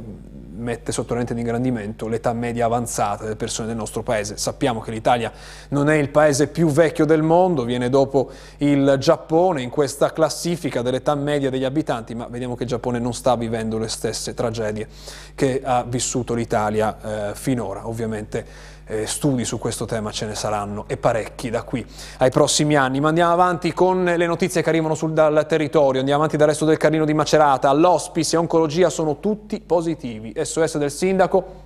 mette 0.58 0.92
sotto 0.92 1.14
lente 1.14 1.34
di 1.34 1.42
ingrandimento 1.42 2.08
l'età 2.08 2.34
media 2.34 2.66
avanzata 2.66 3.24
delle 3.24 3.36
persone 3.36 3.68
del 3.68 3.76
nostro 3.76 4.04
paese. 4.04 4.38
Sappiamo 4.38 4.82
che 4.82 4.92
l'Italia 4.92 5.32
non 5.70 5.90
è 5.90 5.96
il 5.96 6.10
paese 6.10 6.48
più 6.48 6.68
vecchio 6.70 7.06
del 7.06 7.22
mondo, 7.22 7.64
viene 7.64 7.90
dopo 7.90 8.30
il 8.58 8.98
Giappone 9.00 9.62
in 9.62 9.70
questa 9.70 10.12
classifica 10.12 10.82
dell'età 10.82 11.16
media 11.16 11.50
degli 11.50 11.64
abitanti, 11.64 12.16
ma 12.16 12.28
vediamo 12.28 12.56
che 12.56 12.64
il 12.64 12.70
Giappone 12.70 13.00
non 13.00 13.14
sta 13.14 13.36
vivendo 13.36 13.78
le 13.78 13.88
stesse 13.88 14.34
tragedie 14.34 14.88
che 15.36 15.62
ha 15.64 15.84
vissuto 15.84 16.34
l'Italia 16.34 17.30
eh, 17.30 17.36
finora. 17.36 17.88
Ovviamente 17.88 18.76
eh, 18.88 19.06
studi 19.06 19.46
su 19.46 19.60
questo 19.60 19.86
tema 19.86 20.12
ce 20.12 20.26
ne 20.26 20.36
saranno 20.36 20.86
e 20.88 20.98
parecchi 20.98 21.50
da 21.50 21.64
qui 21.64 21.86
ai 22.20 22.30
prossimi 22.30 22.76
anni. 22.76 23.00
Ma 23.00 23.10
andiamo 23.10 23.32
avanti 23.32 23.74
con 23.74 24.04
le 24.04 24.26
notizie 24.26 24.62
che 24.62 24.70
arrivano 24.70 24.96
sul, 24.96 25.14
dal 25.14 25.46
territorio, 25.48 26.00
andiamo 26.00 26.20
avanti 26.20 26.38
dal 26.38 26.48
resto 26.48 26.66
del 26.66 26.78
Carlino 26.78 27.06
di 27.06 27.14
Macerata, 27.14 27.72
l'ospice 27.74 28.36
e 28.36 28.40
oncologia 28.40 28.90
sono 28.90 29.20
tutti 29.20 29.60
positivi. 29.60 30.34
SOS 30.42 30.78
del 30.78 30.92
sindaco 30.92 31.66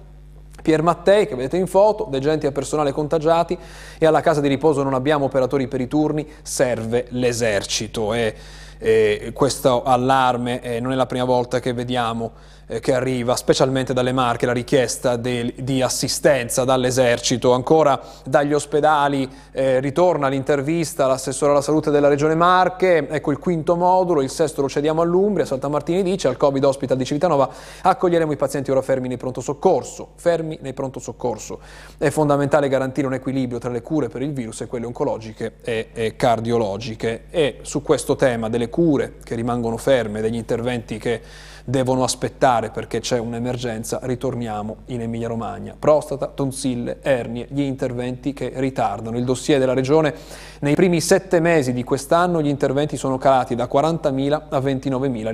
Pier 0.62 0.82
Mattei, 0.82 1.28
che 1.28 1.36
vedete 1.36 1.58
in 1.58 1.68
foto, 1.68 2.08
degenti 2.10 2.46
e 2.46 2.52
personale 2.52 2.92
contagiati 2.92 3.58
e 3.98 4.06
alla 4.06 4.22
casa 4.22 4.42
di 4.42 4.48
riposo 4.48 4.84
non 4.84 4.94
abbiamo 4.94 5.26
operatori 5.26 5.68
per 5.68 5.82
i 5.82 5.88
turni, 5.88 6.28
serve 6.42 7.08
l'esercito. 7.10 8.14
E, 8.14 8.36
e 8.78 9.32
questo 9.34 9.84
allarme 9.84 10.62
eh, 10.62 10.80
non 10.80 10.92
è 10.92 10.96
la 10.96 11.06
prima 11.06 11.24
volta 11.24 11.60
che 11.60 11.74
vediamo 11.74 12.32
che 12.80 12.94
arriva 12.94 13.36
specialmente 13.36 13.94
dalle 13.94 14.14
Marche 14.14 14.46
la 14.46 14.54
richiesta 14.54 15.18
de, 15.18 15.54
di 15.58 15.82
assistenza 15.82 16.64
dall'esercito, 16.64 17.52
ancora 17.54 18.00
dagli 18.24 18.54
ospedali 18.54 19.30
eh, 19.52 19.80
ritorna 19.80 20.28
l'intervista 20.30 21.06
all'assessore 21.06 21.52
alla 21.52 21.62
salute 21.62 21.92
della 21.92 22.08
regione 22.08 22.36
Marche, 22.36 23.10
ecco 23.10 23.32
il 23.32 23.40
quinto 23.40 23.76
modulo, 23.76 24.22
il 24.22 24.30
sesto 24.30 24.62
lo 24.62 24.70
cediamo 24.70 25.02
all'Umbria, 25.02 25.46
Saltamartini 25.46 26.04
dice 26.04 26.28
al 26.28 26.38
Covid 26.38 26.64
Hospital 26.64 26.98
di 26.98 27.06
Civitanova 27.06 27.50
accoglieremo 27.82 28.32
i 28.32 28.38
pazienti 28.38 28.72
ora 28.72 28.82
fermi 28.82 29.08
nei 29.08 29.18
pronto 29.18 29.42
soccorso, 29.42 30.10
fermi 30.16 30.58
nei 30.62 30.74
pronto 30.74 31.00
soccorso. 31.00 31.60
È 31.98 32.10
fondamentale 32.10 32.70
garantire 32.70 33.08
un 33.08 33.14
equilibrio 33.14 33.60
tra 33.60 33.70
le 33.70 33.82
cure 33.82 34.08
per 34.08 34.22
il 34.22 34.34
virus 34.34 34.62
e 34.62 34.68
quelle 34.68 34.86
oncologiche 34.86 35.56
e, 35.62 35.90
e 35.94 36.16
cardiologiche. 36.16 37.24
E 37.30 37.60
su 37.64 37.82
questo 37.82 38.16
tema 38.16 38.50
delle 38.50 38.70
cure 38.70 39.16
che 39.24 39.36
rimangono 39.36 39.78
ferme, 39.78 40.22
degli 40.22 40.36
interventi 40.36 40.98
che 40.98 41.22
devono 41.64 42.04
aspettare 42.04 42.61
perché 42.70 43.00
c'è 43.00 43.18
un'emergenza, 43.18 44.00
ritorniamo 44.04 44.78
in 44.88 45.02
Emilia 45.02 45.28
Romagna. 45.28 45.76
Prostata, 45.78 46.28
tonsille, 46.28 47.00
ernie, 47.02 47.48
gli 47.50 47.62
interventi 47.62 48.34
che 48.34 48.52
ritardano. 48.56 49.18
Il 49.18 49.24
dossier 49.24 49.58
della 49.58 49.74
Regione 49.74 50.14
nei 50.60 50.76
primi 50.76 51.02
sette 51.02 51.40
mesi 51.40 51.74
di 51.74 51.84
quest'anno 51.84 52.42
gli 52.42 52.48
interventi 52.48 52.98
sono 52.98 53.18
calati 53.18 53.56
da 53.56 53.68
40.000 53.72 54.42
a 54.50 54.60
29.000. 54.60 55.32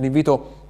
L'invito 0.00 0.60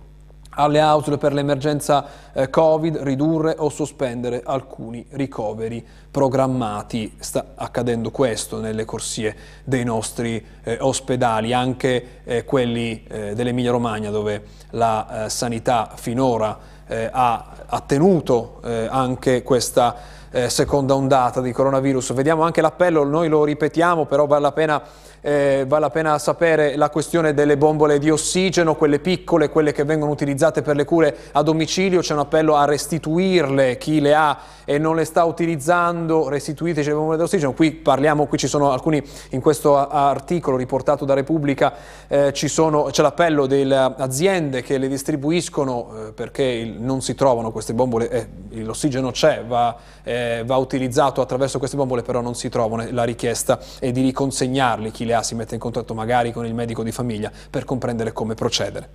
alle 0.55 0.81
AUSL 0.81 1.19
per 1.19 1.33
l'emergenza 1.33 2.05
eh, 2.33 2.51
Covid 2.51 2.99
ridurre 2.99 3.55
o 3.59 3.69
sospendere 3.69 4.43
alcuni 4.45 5.07
ricoveri 5.11 5.85
programmati. 6.11 7.15
Sta 7.19 7.53
accadendo 7.55 8.11
questo 8.11 8.61
nelle 8.61 8.85
corsie 8.85 9.35
dei 9.65 9.85
nostri 9.85 10.45
eh, 10.63 10.77
ospedali, 10.81 11.53
anche 11.53 12.21
eh, 12.25 12.45
quelli 12.45 13.05
eh, 13.09 13.35
dell'Emilia 13.35 13.71
Romagna 13.71 14.11
dove 14.11 14.43
la 14.71 15.25
eh, 15.25 15.31
sanità 15.31 15.93
finora 15.95 16.59
eh, 16.87 17.09
ha, 17.11 17.47
ha, 17.67 17.81
tenuto 17.81 18.61
anche 18.63 19.43
questa 19.43 20.21
seconda 20.47 20.95
ondata 20.95 21.41
di 21.41 21.53
coronavirus. 21.53 22.13
Vediamo 22.13 22.43
anche 22.43 22.61
l'appello, 22.61 23.05
noi 23.05 23.29
lo 23.29 23.45
ripetiamo, 23.45 24.07
però 24.07 24.27
vale 24.27 24.43
la 24.43 24.53
pena 24.53 24.83
eh, 25.23 25.65
vale 25.67 25.81
la 25.83 25.91
pena 25.91 26.19
sapere 26.19 26.77
la 26.77 26.91
questione 26.91 27.33
delle 27.33 27.57
bombole 27.57 27.99
di 27.99 28.11
ossigeno, 28.11 28.75
quelle 28.75 28.99
piccole, 28.99 29.49
quelle 29.49 29.73
che 29.73 29.85
vengono 29.85 30.11
utilizzate 30.11 30.63
per 30.63 30.77
le 30.77 30.85
cure 30.85 31.17
a 31.33 31.43
domicilio, 31.43 32.01
c'è 32.01 32.13
un 32.13 32.21
appello 32.21 32.57
a 32.57 32.65
restituirle, 32.65 33.79
chi 33.79 34.01
le 34.01 34.15
ha 34.15 34.39
e 34.65 34.79
non 34.79 34.97
le 34.97 35.05
sta 35.05 35.25
utilizzando, 35.25 36.29
restituiteci 36.29 36.89
le 36.89 36.95
bombole 36.95 37.17
di 37.17 37.23
ossigeno, 37.23 37.53
qui 37.53 37.73
parliamo, 37.73 38.27
qui 38.27 38.39
ci 38.39 38.47
sono 38.47 38.71
alcuni, 38.73 39.03
in 39.31 39.41
questo 39.41 39.77
articolo 39.77 40.57
riportato 40.57 41.05
da 41.05 41.15
Repubblica, 41.15 41.73
eh, 42.09 42.33
c'è 42.33 43.03
l'appello 43.03 43.47
delle 43.47 43.77
aziende 43.77 44.63
che 44.63 44.79
le 44.79 44.89
distribuiscono 44.89 46.09
eh, 46.09 46.13
perché 46.13 46.43
il, 46.43 46.81
non 46.81 47.01
si 47.01 47.15
trovano 47.15 47.51
queste 47.51 47.75
bombole, 47.75 48.09
eh, 48.11 48.29
l'ossigeno 48.63 49.11
c'è, 49.11 49.45
va, 49.47 49.77
eh, 50.03 50.43
va 50.45 50.57
utilizzato 50.57 51.21
attraverso 51.21 51.59
queste 51.59 51.77
bombole, 51.77 52.03
però 52.03 52.21
non 52.21 52.35
si 52.35 52.49
trovano, 52.49 52.87
la 52.91 53.05
richiesta 53.05 53.59
è 53.79 53.91
di 53.93 54.03
riconsegnarli, 54.03 54.91
chi 54.91 55.05
le 55.05 55.12
ha 55.13 55.23
si 55.23 55.35
mette 55.35 55.55
in 55.55 55.61
contatto 55.61 55.95
magari 55.95 56.33
con 56.33 56.47
il 56.47 56.55
medico 56.55 56.83
di 56.83 56.93
famiglia 56.93 57.31
per 57.51 57.65
comprendere 57.65 58.13
come 58.13 58.35
procedere. 58.35 58.91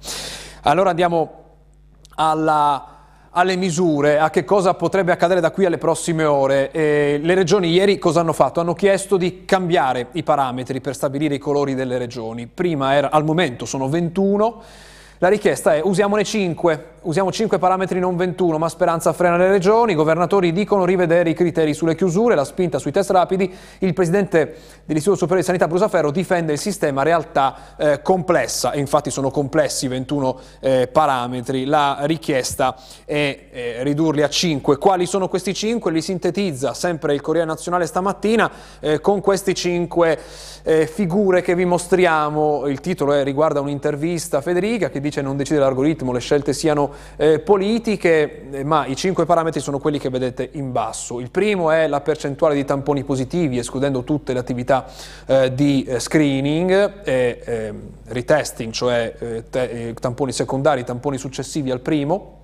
Allora 0.62 0.90
andiamo 0.90 1.44
alla 2.16 2.96
alle 3.38 3.56
misure, 3.56 4.18
a 4.18 4.32
che 4.32 4.44
cosa 4.44 4.74
potrebbe 4.74 5.12
accadere 5.12 5.40
da 5.40 5.52
qui 5.52 5.66
alle 5.66 5.78
prossime 5.78 6.24
ore. 6.24 6.72
Eh, 6.72 7.20
le 7.22 7.36
regioni 7.36 7.70
ieri 7.70 8.00
cosa 8.00 8.22
hanno 8.22 8.34
fatto? 8.34 8.60
Hanno 8.60 8.74
chiesto 8.74 9.16
di 9.16 9.46
cambiare 9.46 10.08
i 10.14 10.24
parametri 10.24 10.82
per 10.82 10.96
stabilire 10.96 11.36
i 11.36 11.38
colori 11.38 11.76
delle 11.76 12.00
regioni. 12.00 12.48
Prima 12.48 12.96
era, 12.96 13.12
al 13.12 13.24
momento 13.24 13.66
sono 13.66 13.90
21, 13.90 14.64
la 15.20 15.28
richiesta 15.28 15.76
è 15.76 15.82
usiamone 15.84 16.24
5, 16.24 16.86
usiamo 17.08 17.32
5 17.32 17.58
parametri 17.58 18.00
non 18.00 18.18
21, 18.18 18.58
ma 18.58 18.68
Speranza 18.68 19.14
frena 19.14 19.38
le 19.38 19.48
regioni, 19.48 19.94
i 19.94 19.96
governatori 19.96 20.52
dicono 20.52 20.84
rivedere 20.84 21.30
i 21.30 21.34
criteri 21.34 21.74
sulle 21.74 21.96
chiusure, 21.96 22.36
la 22.36 22.44
spinta 22.44 22.80
sui 22.80 22.92
test 22.92 23.12
rapidi, 23.12 23.52
il 23.80 23.94
presidente 23.94 24.56
dell'Istituto 24.84 25.16
Superiore 25.16 25.40
di 25.40 25.46
Sanità 25.46 25.68
Brusaferro 25.68 26.12
difende 26.12 26.52
il 26.52 26.60
sistema 26.60 27.04
realtà 27.04 27.56
eh, 27.78 28.02
complessa, 28.02 28.72
e 28.72 28.80
infatti 28.80 29.10
sono 29.10 29.32
complessi 29.32 29.88
21 29.88 30.40
eh, 30.60 30.90
parametri, 30.92 31.64
la 31.64 32.00
richiesta 32.02 32.76
è 33.06 33.40
eh, 33.52 33.84
ridurli 33.84 34.22
a 34.22 34.30
5. 34.30 34.78
Quali 34.78 35.06
sono 35.06 35.30
questi 35.30 35.54
5? 35.54 35.90
Li 35.92 36.02
sintetizza 36.02 36.74
sempre 36.74 37.14
il 37.14 37.22
Corriere 37.22 37.48
Nazionale 37.48 37.86
stamattina 37.86 38.52
eh, 38.82 39.00
con 39.00 39.22
questi 39.22 39.56
5 39.56 40.20
eh, 40.64 40.88
figure 40.88 41.42
che 41.42 41.56
vi 41.56 41.64
mostriamo, 41.64 42.68
il 42.68 42.82
titolo 42.82 43.14
è, 43.14 43.24
riguarda 43.24 43.62
un'intervista 43.62 44.40
a 44.40 44.42
Federica 44.42 44.90
che 44.90 45.00
dice 45.00 45.22
non 45.22 45.38
decide 45.38 45.60
l'algoritmo, 45.60 46.12
le 46.12 46.20
scelte 46.20 46.52
siano 46.52 46.96
eh, 47.16 47.40
politiche, 47.40 48.50
eh, 48.52 48.64
ma 48.64 48.86
i 48.86 48.96
cinque 48.96 49.26
parametri 49.26 49.60
sono 49.60 49.80
quelli 49.80 50.00
che 50.00 50.10
vedete 50.10 50.50
in 50.54 50.72
basso. 50.72 51.20
Il 51.20 51.32
primo 51.32 51.72
è 51.72 51.88
la 51.88 52.02
percentuale 52.02 52.56
di 52.56 52.66
tamponi 52.66 53.04
positivi, 53.04 53.58
escludendo 53.58 54.04
tutte 54.04 54.34
le 54.34 54.40
attività 54.40 54.86
eh, 55.26 55.54
di 55.54 55.84
eh, 55.84 56.00
screening 56.00 57.04
e 57.04 57.42
ehm, 57.44 57.82
retesting, 58.06 58.72
cioè 58.72 59.16
eh, 59.20 59.44
te, 59.50 59.94
tamponi 60.00 60.32
secondari, 60.32 60.84
tamponi 60.84 61.18
successivi 61.18 61.72
al 61.72 61.80
primo. 61.80 62.37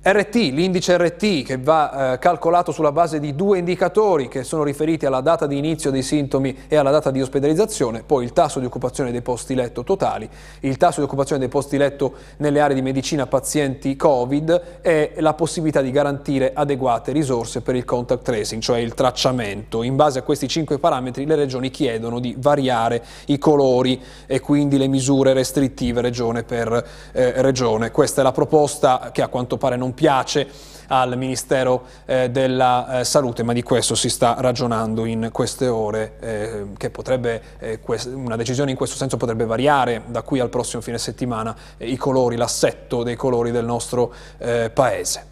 RT, 0.00 0.34
l'indice 0.52 0.96
RT 0.96 1.42
che 1.42 1.58
va 1.58 2.12
eh, 2.12 2.18
calcolato 2.20 2.70
sulla 2.70 2.92
base 2.92 3.18
di 3.18 3.34
due 3.34 3.58
indicatori 3.58 4.28
che 4.28 4.44
sono 4.44 4.62
riferiti 4.62 5.06
alla 5.06 5.20
data 5.20 5.44
di 5.48 5.58
inizio 5.58 5.90
dei 5.90 6.04
sintomi 6.04 6.56
e 6.68 6.76
alla 6.76 6.92
data 6.92 7.10
di 7.10 7.20
ospedalizzazione, 7.20 8.04
poi 8.06 8.22
il 8.22 8.32
tasso 8.32 8.60
di 8.60 8.66
occupazione 8.66 9.10
dei 9.10 9.22
posti 9.22 9.56
letto 9.56 9.82
totali, 9.82 10.30
il 10.60 10.76
tasso 10.76 11.00
di 11.00 11.06
occupazione 11.06 11.40
dei 11.40 11.50
posti 11.50 11.76
letto 11.76 12.14
nelle 12.36 12.60
aree 12.60 12.76
di 12.76 12.80
medicina 12.80 13.26
pazienti 13.26 13.96
Covid 13.96 14.78
e 14.82 15.14
la 15.18 15.34
possibilità 15.34 15.80
di 15.80 15.90
garantire 15.90 16.52
adeguate 16.54 17.10
risorse 17.10 17.60
per 17.60 17.74
il 17.74 17.84
contact 17.84 18.22
tracing, 18.22 18.62
cioè 18.62 18.78
il 18.78 18.94
tracciamento. 18.94 19.82
In 19.82 19.96
base 19.96 20.20
a 20.20 20.22
questi 20.22 20.46
cinque 20.46 20.78
parametri 20.78 21.26
le 21.26 21.34
regioni 21.34 21.70
chiedono 21.70 22.20
di 22.20 22.36
variare 22.38 23.02
i 23.26 23.38
colori 23.38 24.00
e 24.26 24.38
quindi 24.38 24.78
le 24.78 24.86
misure 24.86 25.32
restrittive 25.32 26.00
regione 26.00 26.44
per 26.44 26.86
eh, 27.10 27.42
regione. 27.42 27.90
Questa 27.90 28.20
è 28.20 28.24
la 28.24 28.32
proposta 28.32 29.10
che 29.12 29.22
a 29.22 29.28
quanto 29.28 29.56
pare 29.56 29.76
non 29.76 29.96
piace 29.98 30.46
al 30.86 31.18
Ministero 31.18 31.82
eh, 32.06 32.30
della 32.30 33.00
eh, 33.00 33.04
Salute, 33.04 33.42
ma 33.42 33.52
di 33.52 33.62
questo 33.62 33.96
si 33.96 34.08
sta 34.08 34.36
ragionando 34.38 35.04
in 35.06 35.30
queste 35.32 35.66
ore, 35.66 36.14
eh, 36.20 36.66
che 36.76 36.90
potrebbe, 36.90 37.42
eh, 37.58 37.80
una 38.12 38.36
decisione 38.36 38.70
in 38.70 38.76
questo 38.76 38.96
senso 38.96 39.16
potrebbe 39.16 39.44
variare 39.44 40.02
da 40.06 40.22
qui 40.22 40.38
al 40.38 40.50
prossimo 40.50 40.80
fine 40.80 40.98
settimana 40.98 41.54
eh, 41.76 41.90
i 41.90 41.96
colori, 41.96 42.36
l'assetto 42.36 43.02
dei 43.02 43.16
colori 43.16 43.50
del 43.50 43.64
nostro 43.64 44.14
eh, 44.38 44.70
Paese. 44.72 45.26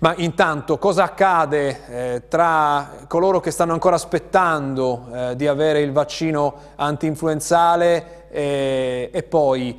Ma 0.00 0.12
intanto 0.16 0.78
cosa 0.78 1.04
accade 1.04 2.24
tra 2.28 3.04
coloro 3.06 3.40
che 3.40 3.50
stanno 3.50 3.74
ancora 3.74 3.96
aspettando 3.96 5.34
di 5.34 5.46
avere 5.46 5.82
il 5.82 5.92
vaccino 5.92 6.54
anti-influenzale 6.76 8.28
e 8.30 9.26
poi 9.28 9.78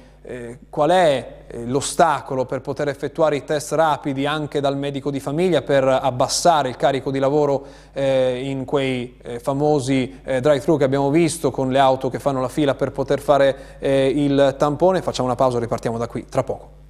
qual 0.70 0.90
è 0.92 1.41
l'ostacolo 1.66 2.46
per 2.46 2.62
poter 2.62 2.88
effettuare 2.88 3.36
i 3.36 3.44
test 3.44 3.74
rapidi 3.74 4.26
anche 4.26 4.60
dal 4.60 4.78
medico 4.78 5.12
di 5.12 5.20
famiglia 5.20 5.62
per 5.62 5.86
abbassare 5.86 6.70
il 6.70 6.76
carico 6.76 7.12
di 7.12 7.20
lavoro 7.20 7.66
eh, 7.94 8.42
in 8.44 8.66
quei 8.66 9.18
eh, 9.22 9.40
famosi 9.40 10.20
eh, 10.24 10.40
drive-thru 10.40 10.78
che 10.78 10.84
abbiamo 10.84 11.10
visto 11.10 11.52
con 11.52 11.72
le 11.72 11.80
auto 11.80 12.10
che 12.10 12.20
fanno 12.20 12.42
la 12.42 12.50
fila 12.50 12.76
per 12.76 12.92
poter 12.92 13.20
fare 13.20 13.78
eh, 13.80 14.12
il 14.14 14.56
tampone. 14.58 15.02
Facciamo 15.02 15.28
una 15.28 15.38
pausa 15.38 15.58
e 15.58 15.62
ripartiamo 15.62 15.98
da 15.98 16.08
qui 16.08 16.26
tra 16.28 16.44
poco. 16.44 16.81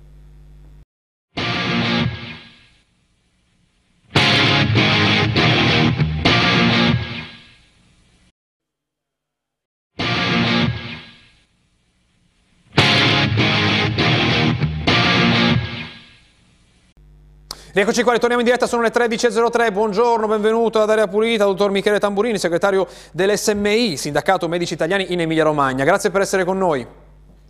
Rieccoci 17.73 18.03
qua, 18.03 18.11
ritorniamo 18.11 18.41
in 18.41 18.47
diretta, 18.49 18.67
sono 18.67 18.81
le 18.81 18.91
13.03, 18.91 19.71
buongiorno, 19.71 20.27
benvenuto 20.27 20.81
ad 20.81 20.89
Area 20.89 21.07
Pulita, 21.07 21.45
dottor 21.45 21.71
Michele 21.71 21.99
Tamburini, 21.99 22.37
segretario 22.37 22.85
dell'SMI, 23.13 23.95
Sindacato 23.95 24.49
Medici 24.49 24.73
Italiani 24.73 25.13
in 25.13 25.21
Emilia 25.21 25.45
Romagna. 25.45 25.85
Grazie 25.85 26.09
per 26.09 26.19
essere 26.19 26.43
con 26.43 26.57
noi. 26.57 26.85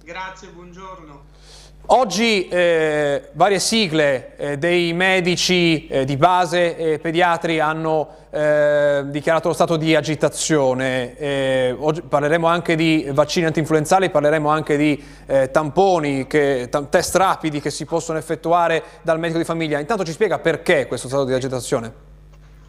Grazie, 0.03 0.49
buongiorno. 0.49 1.23
Oggi 1.87 2.47
eh, 2.47 3.29
varie 3.33 3.59
sigle 3.59 4.37
eh, 4.37 4.57
dei 4.57 4.93
medici 4.93 5.87
eh, 5.87 6.05
di 6.05 6.15
base 6.15 6.77
e 6.77 6.99
pediatri 6.99 7.59
hanno 7.59 8.07
eh, 8.29 9.03
dichiarato 9.07 9.49
lo 9.49 9.53
stato 9.53 9.75
di 9.75 9.93
agitazione. 9.93 11.17
Eh, 11.17 11.75
parleremo 12.07 12.47
anche 12.47 12.75
di 12.75 13.09
vaccini 13.11 13.47
antinfluenzali, 13.47 14.09
parleremo 14.09 14.47
anche 14.47 14.77
di 14.77 15.03
eh, 15.25 15.51
tamponi, 15.51 16.27
che, 16.27 16.69
test 16.89 17.15
rapidi 17.15 17.59
che 17.59 17.71
si 17.71 17.83
possono 17.85 18.17
effettuare 18.17 18.83
dal 19.01 19.19
medico 19.19 19.39
di 19.39 19.45
famiglia. 19.45 19.79
Intanto 19.79 20.05
ci 20.05 20.13
spiega 20.13 20.39
perché 20.39 20.87
questo 20.87 21.07
stato 21.07 21.25
di 21.25 21.33
agitazione? 21.33 22.10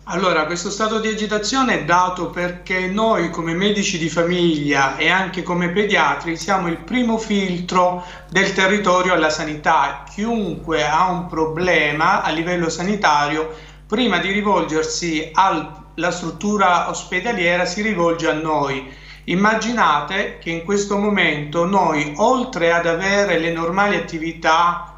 Allora, 0.06 0.46
questo 0.46 0.68
stato 0.68 0.98
di 0.98 1.06
agitazione 1.06 1.74
è 1.74 1.84
dato 1.84 2.30
perché 2.30 2.88
noi 2.88 3.30
come 3.30 3.54
medici 3.54 3.98
di 3.98 4.08
famiglia 4.08 4.96
e 4.96 5.08
anche 5.08 5.44
come 5.44 5.68
pediatri 5.70 6.36
siamo 6.36 6.66
il 6.66 6.78
primo 6.78 7.18
filtro 7.18 8.04
del 8.28 8.52
territorio 8.52 9.12
alla 9.14 9.30
sanità. 9.30 10.02
Chiunque 10.12 10.84
ha 10.84 11.08
un 11.08 11.28
problema 11.28 12.20
a 12.20 12.30
livello 12.30 12.68
sanitario, 12.68 13.54
prima 13.86 14.18
di 14.18 14.32
rivolgersi 14.32 15.30
alla 15.32 16.10
struttura 16.10 16.88
ospedaliera 16.88 17.64
si 17.64 17.80
rivolge 17.80 18.28
a 18.28 18.32
noi. 18.32 18.92
Immaginate 19.26 20.38
che 20.38 20.50
in 20.50 20.64
questo 20.64 20.98
momento 20.98 21.64
noi, 21.64 22.12
oltre 22.16 22.72
ad 22.72 22.86
avere 22.86 23.38
le 23.38 23.52
normali 23.52 23.94
attività 23.94 24.91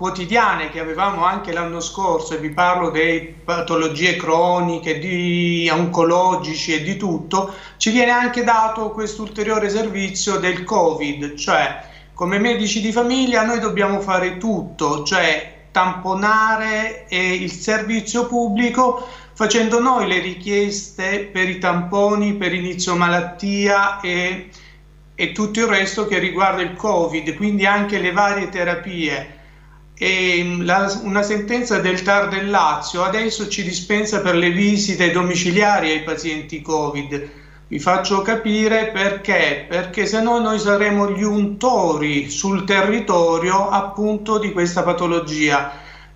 quotidiane 0.00 0.70
che 0.70 0.80
avevamo 0.80 1.26
anche 1.26 1.52
l'anno 1.52 1.78
scorso, 1.78 2.32
e 2.32 2.38
vi 2.38 2.48
parlo 2.48 2.88
di 2.88 3.34
patologie 3.44 4.16
croniche, 4.16 4.98
di 4.98 5.68
oncologici 5.70 6.72
e 6.72 6.82
di 6.82 6.96
tutto, 6.96 7.52
ci 7.76 7.90
viene 7.90 8.10
anche 8.10 8.42
dato 8.42 8.92
questo 8.92 9.20
ulteriore 9.20 9.68
servizio 9.68 10.38
del 10.38 10.64
Covid, 10.64 11.34
cioè 11.34 11.84
come 12.14 12.38
medici 12.38 12.80
di 12.80 12.92
famiglia 12.92 13.44
noi 13.44 13.60
dobbiamo 13.60 14.00
fare 14.00 14.38
tutto, 14.38 15.02
cioè 15.02 15.64
tamponare 15.70 17.04
il 17.10 17.52
servizio 17.52 18.26
pubblico 18.26 19.06
facendo 19.34 19.80
noi 19.80 20.08
le 20.08 20.20
richieste 20.20 21.28
per 21.30 21.46
i 21.46 21.58
tamponi, 21.58 22.36
per 22.36 22.54
inizio 22.54 22.96
malattia 22.96 24.00
e, 24.00 24.48
e 25.14 25.32
tutto 25.32 25.60
il 25.60 25.66
resto 25.66 26.06
che 26.06 26.18
riguarda 26.18 26.62
il 26.62 26.72
Covid, 26.72 27.34
quindi 27.34 27.66
anche 27.66 27.98
le 27.98 28.12
varie 28.12 28.48
terapie 28.48 29.34
e 30.02 30.56
la, 30.62 30.98
una 31.02 31.22
sentenza 31.22 31.78
del 31.78 32.00
TAR 32.00 32.28
del 32.28 32.48
Lazio 32.48 33.02
adesso 33.02 33.48
ci 33.48 33.62
dispensa 33.62 34.22
per 34.22 34.34
le 34.34 34.50
visite 34.50 35.10
domiciliari 35.10 35.90
ai 35.90 36.02
pazienti 36.02 36.62
Covid. 36.62 37.28
Vi 37.66 37.78
faccio 37.78 38.22
capire 38.22 38.86
perché, 38.92 39.66
perché 39.68 40.06
se 40.06 40.22
no 40.22 40.38
noi 40.38 40.58
saremo 40.58 41.10
gli 41.10 41.22
untori 41.22 42.30
sul 42.30 42.64
territorio 42.64 43.68
appunto 43.68 44.38
di 44.38 44.52
questa 44.52 44.82
patologia 44.82 45.70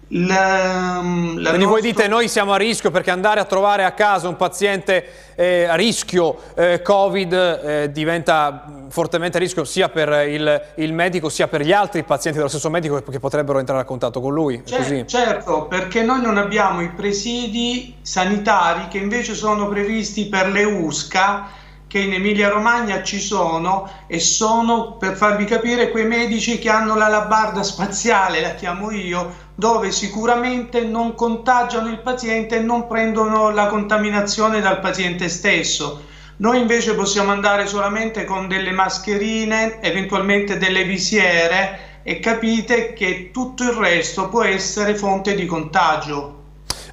la, 0.09 1.01
la 1.37 1.49
Quindi 1.49 1.65
voi 1.65 1.81
dite 1.81 2.07
noi 2.09 2.29
siamo 2.29 2.53
a 2.53 2.57
rischio 2.57 2.91
perché 2.91 3.11
andare 3.11 3.41
a 3.41 3.45
trovare 3.45 3.85
a 3.85 3.93
casa 3.93 4.29
un 4.29 4.37
paziente 4.37 5.33
eh, 5.35 5.65
a 5.65 5.75
rischio 5.75 6.39
eh, 6.55 6.83
Covid 6.83 7.33
eh, 7.33 7.91
diventa 7.91 8.85
fortemente 8.91 9.39
a 9.39 9.41
rischio 9.41 9.65
sia 9.65 9.89
per 9.89 10.29
il, 10.29 10.63
il, 10.77 10.93
medico 10.93 11.29
sia 11.29 11.49
per 11.49 11.63
gli 11.63 11.73
altri 11.73 12.05
pazienti 12.05 12.39
dello 12.39 12.51
stesso 12.51 12.71
medico 12.71 13.03
che 13.03 13.19
potrebbero 13.19 13.59
entrare 13.59 13.81
a 13.81 13.85
contatto 13.85 14.21
con 14.21 14.33
lui. 14.33 14.63
Cer 14.65 15.05
certo, 15.07 15.67
perché 15.67 16.03
noi 16.03 16.21
non 16.21 16.37
abbiamo 16.37 16.83
i 16.83 16.91
presidi 16.91 17.97
sanitari 18.03 18.89
che 18.89 18.99
invece 18.99 19.35
sono 19.35 19.69
previsti 19.69 20.27
per 20.27 20.49
le 20.49 20.65
USCA 20.65 21.63
che 21.95 22.01
in 22.01 22.13
Emilia 22.13 22.49
Romagna 22.49 23.05
ci 23.05 23.21
sono 23.21 23.89
e 24.09 24.19
sono, 24.19 24.97
per 24.97 25.15
farvi 25.15 25.45
capire, 25.45 25.93
quei 25.93 26.05
medici 26.05 26.59
che 26.59 26.69
hanno 26.69 26.97
la 26.97 27.07
labarda 27.07 27.63
spaziale, 27.63 28.41
la 28.41 28.55
chiamo 28.55 28.91
io, 28.91 29.33
dove 29.55 29.93
sicuramente 29.93 30.85
non 30.85 31.15
contagiano 31.15 31.89
il 31.89 32.01
paziente 32.01 32.57
e 32.57 32.61
non 32.61 32.87
prendono 32.87 33.51
la 33.51 33.67
contaminazione 33.67 34.61
dal 34.61 34.81
paziente 34.81 35.29
stesso. 35.29 36.03
Noi 36.37 36.59
invece 36.59 36.95
possiamo 36.95 37.31
andare 37.31 37.67
solamente 37.67 38.25
con 38.25 38.49
delle 38.49 38.73
mascherine, 38.73 39.81
eventualmente 39.81 40.57
delle 40.57 40.85
visiere 40.85 42.01
e 42.03 42.19
capite 42.19 42.93
che 42.93 43.31
tutto 43.33 43.63
il 43.63 43.73
resto 43.73 44.29
può 44.29 44.43
essere 44.43 44.97
fonte 44.97 45.35
di 45.35 45.47
contagio. 45.47 46.44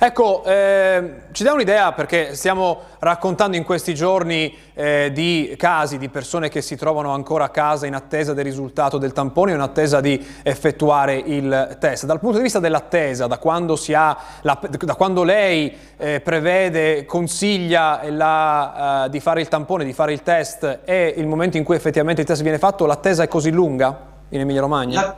Ecco, 0.03 0.43
eh, 0.45 1.13
ci 1.31 1.43
dà 1.43 1.53
un'idea 1.53 1.91
perché 1.91 2.33
stiamo 2.33 2.79
raccontando 2.97 3.55
in 3.55 3.63
questi 3.63 3.93
giorni 3.93 4.51
eh, 4.73 5.11
di 5.13 5.53
casi 5.59 5.99
di 5.99 6.09
persone 6.09 6.49
che 6.49 6.63
si 6.63 6.75
trovano 6.75 7.13
ancora 7.13 7.43
a 7.43 7.49
casa 7.49 7.85
in 7.85 7.93
attesa 7.93 8.33
del 8.33 8.43
risultato 8.43 8.97
del 8.97 9.13
tampone 9.13 9.51
in 9.51 9.59
attesa 9.59 10.01
di 10.01 10.19
effettuare 10.41 11.17
il 11.17 11.77
test. 11.79 12.07
Dal 12.07 12.19
punto 12.19 12.37
di 12.37 12.43
vista 12.43 12.57
dell'attesa, 12.57 13.27
da, 13.27 13.37
da, 13.37 14.95
quando 14.95 15.23
lei 15.23 15.77
eh, 15.97 16.19
prevede, 16.19 17.05
consiglia 17.05 18.01
la, 18.09 19.03
uh, 19.05 19.07
di 19.07 19.19
fare 19.19 19.41
il 19.41 19.49
tampone, 19.49 19.85
di 19.85 19.93
fare 19.93 20.13
il 20.13 20.23
test 20.23 20.79
e 20.83 21.13
il 21.15 21.27
momento 21.27 21.57
in 21.57 21.63
cui 21.63 21.75
effettivamente 21.75 22.21
il 22.21 22.27
test 22.27 22.41
viene 22.41 22.57
fatto, 22.57 22.87
l'attesa 22.87 23.21
è 23.21 23.27
così 23.27 23.51
lunga? 23.51 24.10
In 24.31 24.39
Emilia 24.39 24.61
Romagna? 24.61 25.15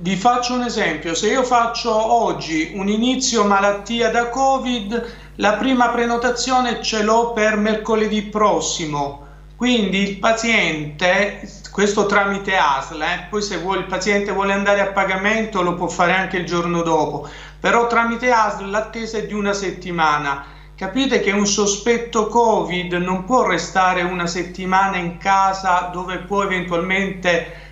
vi 0.00 0.14
faccio 0.14 0.54
un 0.54 0.62
esempio, 0.62 1.14
se 1.14 1.28
io 1.28 1.42
faccio 1.42 1.92
oggi 1.92 2.72
un 2.74 2.88
inizio 2.88 3.44
malattia 3.44 4.10
da 4.10 4.28
Covid, 4.28 5.16
la 5.36 5.54
prima 5.54 5.88
prenotazione 5.88 6.82
ce 6.82 7.02
l'ho 7.02 7.32
per 7.32 7.56
mercoledì 7.56 8.22
prossimo, 8.22 9.26
quindi 9.56 10.08
il 10.08 10.18
paziente, 10.18 11.40
questo 11.72 12.06
tramite 12.06 12.56
ASL, 12.56 13.02
eh, 13.02 13.26
poi 13.28 13.42
se 13.42 13.58
vuole, 13.58 13.80
il 13.80 13.86
paziente 13.86 14.30
vuole 14.30 14.52
andare 14.52 14.80
a 14.80 14.92
pagamento 14.92 15.62
lo 15.62 15.74
può 15.74 15.88
fare 15.88 16.12
anche 16.12 16.36
il 16.36 16.46
giorno 16.46 16.82
dopo, 16.82 17.28
però 17.58 17.88
tramite 17.88 18.30
ASL 18.30 18.70
l'attesa 18.70 19.18
è 19.18 19.26
di 19.26 19.34
una 19.34 19.52
settimana. 19.52 20.44
Capite 20.76 21.18
che 21.18 21.32
un 21.32 21.44
sospetto 21.44 22.28
Covid 22.28 22.92
non 22.92 23.24
può 23.24 23.44
restare 23.44 24.02
una 24.02 24.28
settimana 24.28 24.96
in 24.96 25.18
casa 25.18 25.90
dove 25.92 26.18
può 26.18 26.44
eventualmente 26.44 27.67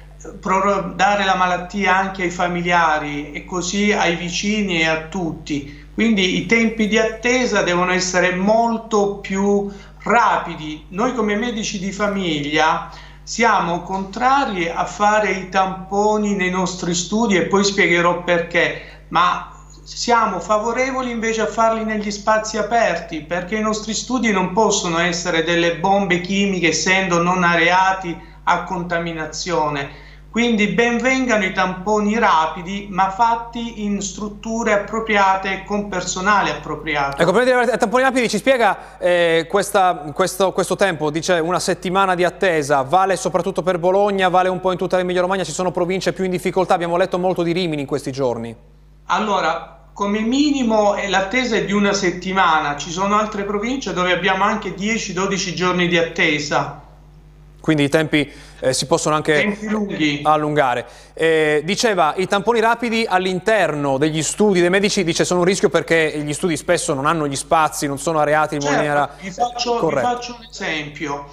dare 0.94 1.24
la 1.24 1.36
malattia 1.36 1.96
anche 1.96 2.24
ai 2.24 2.30
familiari 2.30 3.32
e 3.32 3.44
così 3.44 3.92
ai 3.92 4.16
vicini 4.16 4.80
e 4.80 4.86
a 4.86 5.02
tutti. 5.02 5.84
Quindi 5.92 6.36
i 6.38 6.46
tempi 6.46 6.88
di 6.88 6.98
attesa 6.98 7.62
devono 7.62 7.92
essere 7.92 8.34
molto 8.34 9.16
più 9.16 9.70
rapidi. 10.02 10.86
Noi 10.90 11.14
come 11.14 11.36
medici 11.36 11.78
di 11.78 11.90
famiglia 11.90 12.90
siamo 13.22 13.82
contrari 13.82 14.68
a 14.68 14.84
fare 14.84 15.32
i 15.32 15.48
tamponi 15.48 16.34
nei 16.34 16.50
nostri 16.50 16.94
studi 16.94 17.36
e 17.36 17.46
poi 17.46 17.64
spiegherò 17.64 18.22
perché, 18.22 19.04
ma 19.08 19.50
siamo 19.82 20.38
favorevoli 20.38 21.10
invece 21.10 21.40
a 21.40 21.46
farli 21.46 21.84
negli 21.84 22.10
spazi 22.10 22.56
aperti 22.56 23.22
perché 23.22 23.56
i 23.56 23.62
nostri 23.62 23.94
studi 23.94 24.30
non 24.32 24.52
possono 24.52 24.98
essere 24.98 25.44
delle 25.44 25.76
bombe 25.76 26.20
chimiche 26.20 26.68
essendo 26.68 27.22
non 27.22 27.44
areati 27.44 28.16
a 28.44 28.64
contaminazione 28.64 30.04
quindi 30.36 30.66
benvengano 30.66 31.46
i 31.46 31.54
tamponi 31.54 32.18
rapidi, 32.18 32.88
ma 32.90 33.08
fatti 33.10 33.84
in 33.84 34.02
strutture 34.02 34.74
appropriate 34.74 35.64
con 35.64 35.88
personale 35.88 36.50
appropriato. 36.50 37.22
Ecco, 37.22 37.32
prima 37.32 37.64
di 37.64 37.78
tamponi 37.78 38.02
rapidi 38.02 38.28
ci 38.28 38.36
spiega 38.36 38.98
eh, 38.98 39.46
questa, 39.48 40.10
questo, 40.12 40.52
questo, 40.52 40.76
tempo, 40.76 41.08
dice 41.10 41.38
una 41.38 41.58
settimana 41.58 42.14
di 42.14 42.22
attesa, 42.22 42.82
vale 42.82 43.16
soprattutto 43.16 43.62
per 43.62 43.78
Bologna, 43.78 44.28
vale 44.28 44.50
un 44.50 44.60
po' 44.60 44.72
in 44.72 44.76
tutta 44.76 44.98
l'Emilia 44.98 45.22
Romagna, 45.22 45.42
ci 45.42 45.52
sono 45.52 45.70
province 45.70 46.12
più 46.12 46.24
in 46.24 46.32
difficoltà, 46.32 46.74
abbiamo 46.74 46.98
letto 46.98 47.18
molto 47.18 47.42
di 47.42 47.52
Rimini 47.52 47.80
in 47.80 47.86
questi 47.86 48.12
giorni. 48.12 48.54
Allora, 49.06 49.86
come 49.94 50.20
minimo 50.20 50.96
l'attesa 51.08 51.56
è 51.56 51.64
di 51.64 51.72
una 51.72 51.94
settimana, 51.94 52.76
ci 52.76 52.90
sono 52.90 53.16
altre 53.18 53.44
province 53.44 53.94
dove 53.94 54.12
abbiamo 54.12 54.44
anche 54.44 54.74
10-12 54.74 55.54
giorni 55.54 55.88
di 55.88 55.96
attesa. 55.96 56.82
Quindi 57.66 57.82
i 57.82 57.88
tempi 57.88 58.32
eh, 58.60 58.72
si 58.72 58.86
possono 58.86 59.16
anche 59.16 59.58
allungare. 60.22 60.86
Eh, 61.14 61.62
diceva, 61.64 62.14
i 62.16 62.28
tamponi 62.28 62.60
rapidi 62.60 63.04
all'interno 63.04 63.98
degli 63.98 64.22
studi 64.22 64.60
dei 64.60 64.70
medici 64.70 65.02
dice 65.02 65.24
sono 65.24 65.40
un 65.40 65.46
rischio 65.46 65.68
perché 65.68 66.16
gli 66.24 66.32
studi 66.32 66.56
spesso 66.56 66.94
non 66.94 67.06
hanno 67.06 67.26
gli 67.26 67.34
spazi, 67.34 67.88
non 67.88 67.98
sono 67.98 68.20
areati 68.20 68.54
in 68.54 68.60
certo, 68.60 68.76
maniera 68.76 69.10
vi 69.20 69.32
faccio, 69.32 69.78
corretta. 69.78 70.08
Vi 70.10 70.14
faccio 70.14 70.36
un 70.38 70.46
esempio. 70.48 71.26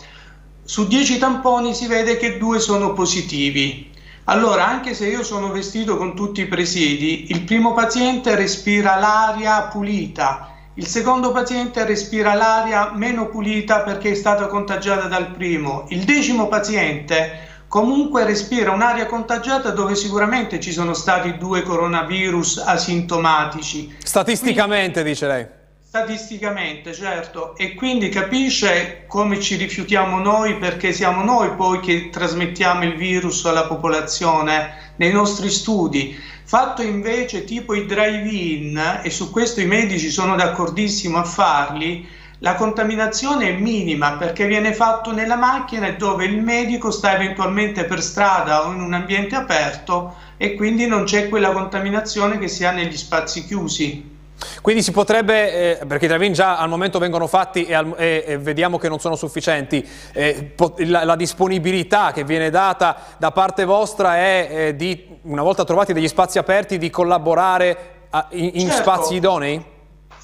Su 0.64 0.88
10 0.88 1.20
tamponi 1.20 1.76
si 1.76 1.86
vede 1.86 2.18
che 2.18 2.40
due 2.40 2.60
sono 2.60 2.94
positivi. 2.94 3.92
Allora, 4.24 4.66
anche 4.66 4.96
se 4.96 5.06
io 5.06 5.22
sono 5.22 5.52
vestito 5.52 5.98
con 5.98 6.16
tutti 6.16 6.42
i 6.42 6.48
presidi, 6.48 7.28
il 7.30 7.44
primo 7.44 7.74
paziente 7.74 8.34
respira 8.34 8.96
l'aria 8.96 9.68
pulita, 9.72 10.53
il 10.76 10.88
secondo 10.88 11.32
paziente 11.32 11.86
respira 11.86 12.34
l'aria 12.34 12.94
meno 12.96 13.30
pulita 13.30 13.82
perché 13.82 14.12
è 14.12 14.16
stata 14.16 14.48
contagiata 14.48 15.06
dal 15.06 15.30
primo. 15.30 15.86
Il 15.90 16.04
decimo 16.04 16.48
paziente 16.48 17.52
comunque 17.68 18.24
respira 18.24 18.72
un'aria 18.72 19.06
contagiata 19.06 19.70
dove 19.70 19.94
sicuramente 19.94 20.60
ci 20.60 20.72
sono 20.72 20.96
stati 20.96 21.38
due 21.38 21.62
coronavirus 21.62 22.64
asintomatici. 22.66 23.96
Statisticamente, 24.04 25.02
quindi, 25.02 25.10
dice 25.12 25.28
lei. 25.28 25.46
Statisticamente, 25.88 26.92
certo, 26.92 27.56
e 27.56 27.76
quindi 27.76 28.10
capisce 28.10 29.04
come 29.08 29.40
ci 29.40 29.58
rifiutiamo 29.58 30.18
noi 30.18 30.58
perché 30.58 30.92
siamo 30.92 31.24
noi 31.24 31.52
poi 31.52 31.82
che 31.82 32.10
trasmettiamo 32.10 32.84
il 32.84 32.96
virus 32.96 33.46
alla 33.46 33.68
popolazione 33.68 34.94
nei 34.96 35.12
nostri 35.12 35.52
studi. 35.52 36.20
Fatto 36.54 36.84
invece 36.84 37.46
tipo 37.46 37.74
i 37.74 37.88
drive-in, 37.88 39.00
e 39.02 39.10
su 39.10 39.32
questo 39.32 39.60
i 39.60 39.66
medici 39.66 40.12
sono 40.12 40.36
d'accordissimo 40.36 41.18
a 41.18 41.24
farli, 41.24 42.08
la 42.38 42.54
contaminazione 42.54 43.48
è 43.48 43.54
minima 43.54 44.18
perché 44.18 44.46
viene 44.46 44.72
fatto 44.72 45.12
nella 45.12 45.36
macchina 45.36 45.90
dove 45.90 46.26
il 46.26 46.40
medico 46.40 46.92
sta 46.92 47.16
eventualmente 47.16 47.86
per 47.86 48.04
strada 48.04 48.68
o 48.68 48.72
in 48.72 48.82
un 48.82 48.94
ambiente 48.94 49.34
aperto 49.34 50.14
e 50.38 50.54
quindi 50.54 50.86
non 50.86 51.06
c'è 51.06 51.28
quella 51.28 51.54
contaminazione 51.54 52.38
che 52.38 52.48
si 52.48 52.64
ha 52.64 52.70
negli 52.70 52.98
spazi 52.98 53.48
chiusi. 53.48 54.13
Quindi 54.62 54.82
si 54.82 54.92
potrebbe, 54.92 55.80
eh, 55.80 55.86
perché 55.86 56.06
i 56.06 56.08
drive-in 56.08 56.34
già 56.34 56.58
al 56.58 56.70
momento 56.70 57.00
vengono 57.00 57.28
fatti 57.28 57.66
e, 57.66 57.74
al, 57.74 57.94
e, 57.98 58.24
e 58.28 58.38
vediamo 58.38 58.78
che 58.78 58.90
non 58.90 59.00
sono 59.00 59.16
sufficienti, 59.16 59.88
eh, 60.14 60.54
la, 60.78 61.04
la, 61.04 61.16
disponibilità 61.16 62.12
che 62.12 62.24
viene 62.24 62.50
data 62.50 62.98
da 63.18 63.32
parte 63.32 63.66
vostra 63.66 64.18
è 64.18 64.48
eh, 64.50 64.76
di, 64.76 65.20
una 65.24 65.42
volta 65.44 65.64
trovati 65.64 65.94
degli 65.94 66.08
spazi 66.08 66.38
aperti, 66.38 66.78
di 66.78 66.90
collaborare 66.90 67.78
a, 68.10 68.28
in, 68.32 68.52
in 68.54 68.68
certo. 68.68 68.76
spazi 68.76 69.16
idonei? 69.16 69.72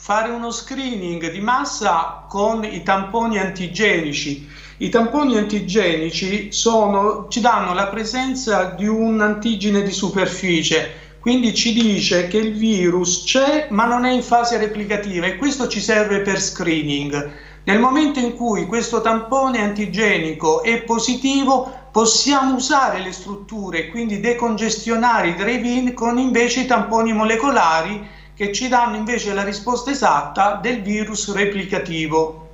fare 0.10 0.32
uno 0.32 0.50
screening 0.50 1.30
di 1.30 1.40
massa 1.40 2.26
con 2.28 2.64
i 2.64 2.82
tamponi 2.82 3.38
antigenici. 3.38 4.50
I 4.78 4.90
tamponi 4.90 5.38
antigenici 5.38 6.52
sono, 6.52 7.28
ci 7.30 7.42
danno 7.42 7.76
la 7.76 7.90
presenza 7.90 8.64
di 8.64 8.88
un 8.88 9.22
antigene 9.22 9.84
di 9.84 9.92
superficie, 9.92 11.09
quindi 11.20 11.54
ci 11.54 11.74
dice 11.74 12.28
che 12.28 12.38
il 12.38 12.54
virus 12.54 13.24
c'è 13.26 13.68
ma 13.72 13.86
non 13.86 14.06
è 14.06 14.12
in 14.12 14.24
fase 14.24 14.58
replicativa 14.58 15.26
e 15.26 15.36
questo 15.36 15.68
ci 15.68 15.82
serve 15.82 16.22
per 16.22 16.40
screening. 16.42 17.32
Nel 17.66 17.80
momento 17.80 18.20
in 18.20 18.36
cui 18.36 18.66
questo 18.66 19.02
tampone 19.02 19.62
antigenico 19.62 20.64
è 20.64 20.82
positivo, 20.84 21.72
possiamo 21.92 22.56
usare 22.56 23.00
le 23.02 23.12
strutture, 23.12 23.90
quindi 23.90 24.20
decongestionare 24.20 25.30
i 25.30 25.36
drive-in 25.36 25.94
con 25.94 26.18
invece 26.18 26.62
i 26.62 26.66
tamponi 26.66 27.14
molecolari 27.14 28.08
che 28.34 28.54
ci 28.54 28.70
danno 28.70 28.96
invece 28.96 29.34
la 29.34 29.44
risposta 29.44 29.92
esatta 29.92 30.58
del 30.62 30.82
virus 30.82 31.34
replicativo. 31.34 32.48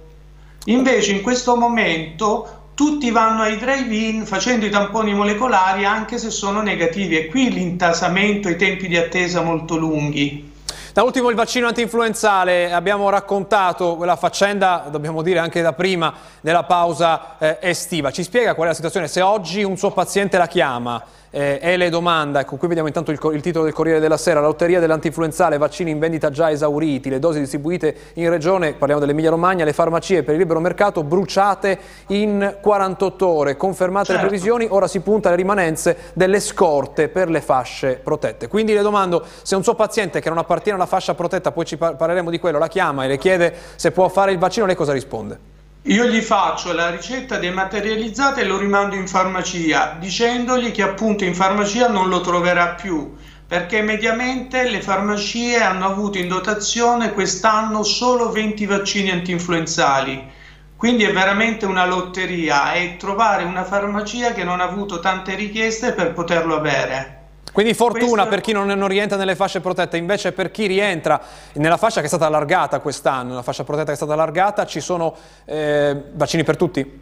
Invece 0.65 1.11
in 1.11 1.21
questo 1.21 1.55
momento 1.55 2.64
tutti 2.75 3.09
vanno 3.09 3.41
ai 3.41 3.57
drive-in 3.57 4.25
facendo 4.25 4.65
i 4.65 4.69
tamponi 4.69 5.13
molecolari 5.13 5.85
anche 5.85 6.17
se 6.17 6.29
sono 6.29 6.61
negativi 6.61 7.17
e 7.17 7.27
qui 7.27 7.49
l'intasamento 7.49 8.49
i 8.49 8.57
tempi 8.57 8.87
di 8.87 8.97
attesa 8.97 9.41
molto 9.41 9.77
lunghi. 9.77 10.51
Da 10.91 11.03
ultimo 11.03 11.29
il 11.29 11.35
vaccino 11.35 11.67
antinfluenzale, 11.67 12.71
abbiamo 12.71 13.09
raccontato 13.09 13.95
quella 13.95 14.15
faccenda, 14.15 14.87
dobbiamo 14.89 15.21
dire 15.21 15.39
anche 15.39 15.61
da 15.61 15.73
prima, 15.73 16.13
della 16.39 16.63
pausa 16.63 17.37
eh, 17.37 17.57
estiva. 17.61 18.11
Ci 18.11 18.23
spiega 18.23 18.55
qual 18.55 18.67
è 18.67 18.69
la 18.69 18.75
situazione? 18.75 19.07
Se 19.07 19.21
oggi 19.21 19.63
un 19.63 19.75
suo 19.75 19.91
paziente 19.91 20.37
la 20.37 20.47
chiama 20.47 21.03
eh, 21.35 21.59
e 21.61 21.75
le 21.75 21.89
domanda, 21.89 22.39
ecco 22.39 22.55
qui 22.55 22.69
vediamo 22.69 22.87
intanto 22.87 23.11
il, 23.11 23.19
il, 23.33 23.41
titolo 23.41 23.65
del 23.65 23.73
Corriere 23.73 23.99
della 23.99 24.15
Sera, 24.15 24.39
la 24.39 24.45
lotteria 24.45 24.79
dell'antinfluenzale, 24.79 25.57
vaccini 25.57 25.91
in 25.91 25.99
vendita 25.99 26.29
già 26.29 26.49
esauriti, 26.49 27.09
le 27.09 27.19
dosi 27.19 27.39
distribuite 27.39 27.93
in 28.13 28.29
regione, 28.29 28.71
parliamo 28.71 29.01
dell'Emilia 29.01 29.31
Romagna, 29.31 29.65
le 29.65 29.73
farmacie 29.73 30.23
per 30.23 30.35
il 30.35 30.39
libero 30.39 30.61
mercato 30.61 31.03
bruciate 31.03 31.77
in 32.07 32.59
48 32.61 33.27
ore, 33.27 33.57
confermate 33.57 34.05
certo. 34.05 34.21
le 34.21 34.27
previsioni, 34.29 34.65
ora 34.69 34.87
si 34.87 35.01
punta 35.01 35.27
alle 35.27 35.35
rimanenze 35.35 35.97
delle 36.13 36.39
scorte 36.39 37.09
per 37.09 37.29
le 37.29 37.41
fasce 37.41 37.99
protette. 38.01 38.47
Quindi 38.47 38.73
le 38.73 38.81
domando 38.81 39.21
se 39.41 39.57
un 39.57 39.63
suo 39.63 39.75
paziente 39.75 40.21
che 40.21 40.29
non 40.29 40.37
appartiene 40.37 40.77
alla 40.77 40.87
fascia 40.87 41.15
protetta, 41.15 41.51
poi 41.51 41.65
ci 41.65 41.75
parleremo 41.75 42.29
di 42.29 42.39
quello, 42.39 42.59
la 42.59 42.69
chiama 42.69 43.03
e 43.03 43.07
le 43.09 43.17
chiede 43.17 43.53
se 43.75 43.91
può 43.91 44.07
fare 44.07 44.31
il 44.31 44.37
vaccino, 44.37 44.65
lei 44.65 44.75
cosa 44.75 44.93
risponde? 44.93 45.54
Io 45.87 46.05
gli 46.05 46.21
faccio 46.21 46.73
la 46.73 46.89
ricetta 46.89 47.37
dematerializzata 47.37 48.41
e 48.41 48.45
lo 48.45 48.57
rimando 48.57 48.95
in 48.95 49.07
farmacia, 49.07 49.97
dicendogli 49.99 50.71
che 50.71 50.81
appunto 50.81 51.25
in 51.25 51.35
farmacia 51.35 51.87
non 51.87 52.09
lo 52.09 52.21
troverà 52.21 52.69
più, 52.69 53.13
perché 53.45 53.83
mediamente 53.83 54.67
le 54.67 54.81
farmacie 54.81 55.61
hanno 55.61 55.85
avuto 55.85 56.17
in 56.17 56.27
dotazione 56.27 57.13
quest'anno 57.13 57.83
solo 57.83 58.31
20 58.31 58.65
vaccini 58.65 59.11
antinfluenzali. 59.11 60.27
Quindi 60.75 61.03
è 61.03 61.13
veramente 61.13 61.67
una 61.67 61.85
lotteria 61.85 62.73
e 62.73 62.95
trovare 62.97 63.43
una 63.43 63.63
farmacia 63.63 64.33
che 64.33 64.43
non 64.43 64.61
ha 64.61 64.63
avuto 64.63 64.99
tante 64.99 65.35
richieste 65.35 65.93
per 65.93 66.13
poterlo 66.13 66.55
avere. 66.55 67.14
Quindi 67.55 67.73
fortuna 67.73 68.23
Questo... 68.23 68.27
per 68.27 68.41
chi 68.41 68.51
non, 68.51 68.67
non, 68.67 68.89
rientra 68.89 69.15
nelle 69.15 69.33
fasce 69.33 69.61
protette, 69.61 69.95
invece 69.95 70.33
per 70.33 70.51
chi 70.51 70.65
rientra 70.65 71.21
nella 71.53 71.77
fascia 71.77 72.01
che 72.01 72.07
è 72.07 72.09
stata 72.09 72.25
allargata 72.25 72.81
quest'anno, 72.81 73.33
la 73.33 73.43
fascia 73.43 73.63
protetta 73.63 73.87
che 73.87 73.93
è 73.93 73.95
stata 73.95 74.11
allargata, 74.11 74.65
ci 74.65 74.81
sono 74.81 75.15
eh, 75.45 75.95
vaccini 76.15 76.43
per 76.43 76.57
tutti? 76.57 77.01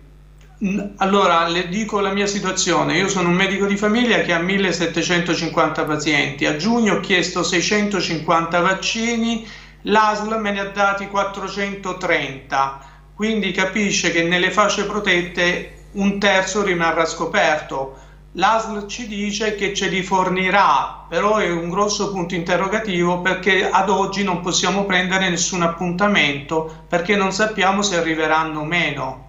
Allora, 0.97 1.47
le 1.47 1.69
dico 1.69 2.01
la 2.01 2.13
mia 2.13 2.27
situazione. 2.27 2.95
Io 2.95 3.07
sono 3.07 3.29
un 3.29 3.33
medico 3.33 3.65
di 3.65 3.77
famiglia 3.77 4.19
che 4.19 4.31
ha 4.31 4.37
1750 4.37 5.85
pazienti. 5.85 6.45
A 6.45 6.55
giugno 6.55 6.97
ho 6.97 6.99
chiesto 6.99 7.41
650 7.41 8.59
vaccini, 8.59 9.47
l'ASL 9.81 10.39
me 10.39 10.51
ne 10.51 10.59
ha 10.59 10.65
dati 10.65 11.07
430. 11.07 12.79
Quindi 13.15 13.49
capisce 13.49 14.11
che 14.11 14.21
nelle 14.21 14.51
fasce 14.51 14.85
protette 14.85 15.87
un 15.93 16.19
terzo 16.19 16.61
rimarrà 16.61 17.05
scoperto 17.05 18.02
l'ASL 18.33 18.87
ci 18.87 19.07
dice 19.07 19.55
che 19.55 19.73
ce 19.73 19.87
li 19.87 20.01
fornirà, 20.01 21.05
però 21.07 21.37
è 21.37 21.49
un 21.51 21.69
grosso 21.69 22.11
punto 22.11 22.33
interrogativo 22.35 23.19
perché 23.21 23.69
ad 23.69 23.89
oggi 23.89 24.23
non 24.23 24.41
possiamo 24.41 24.85
prendere 24.85 25.29
nessun 25.29 25.61
appuntamento 25.61 26.85
perché 26.87 27.15
non 27.15 27.31
sappiamo 27.31 27.81
se 27.81 27.97
arriveranno 27.97 28.61
o 28.61 28.65
meno. 28.65 29.21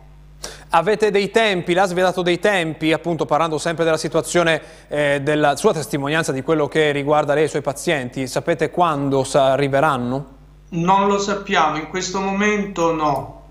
Avete 0.71 1.11
dei 1.11 1.31
tempi, 1.31 1.73
l'ASL 1.73 1.95
vi 1.95 2.01
ha 2.01 2.05
dato 2.05 2.23
dei 2.23 2.40
tempi, 2.40 2.93
appunto 2.93 3.27
parlando 3.27 3.59
sempre 3.59 3.85
della 3.85 3.97
situazione, 3.97 4.61
eh, 4.88 5.21
della 5.23 5.55
sua 5.55 5.73
testimonianza 5.73 6.33
di 6.33 6.43
quello 6.43 6.67
che 6.67 6.90
riguarda 6.90 7.35
lei 7.35 7.45
e 7.45 7.47
i 7.47 7.49
suoi 7.51 7.62
pazienti, 7.62 8.27
sapete 8.27 8.71
quando 8.71 9.25
arriveranno? 9.35 10.33
Non 10.71 11.07
lo 11.07 11.19
sappiamo, 11.19 11.77
in 11.77 11.88
questo 11.88 12.21
momento 12.21 12.93
no. 12.93 13.43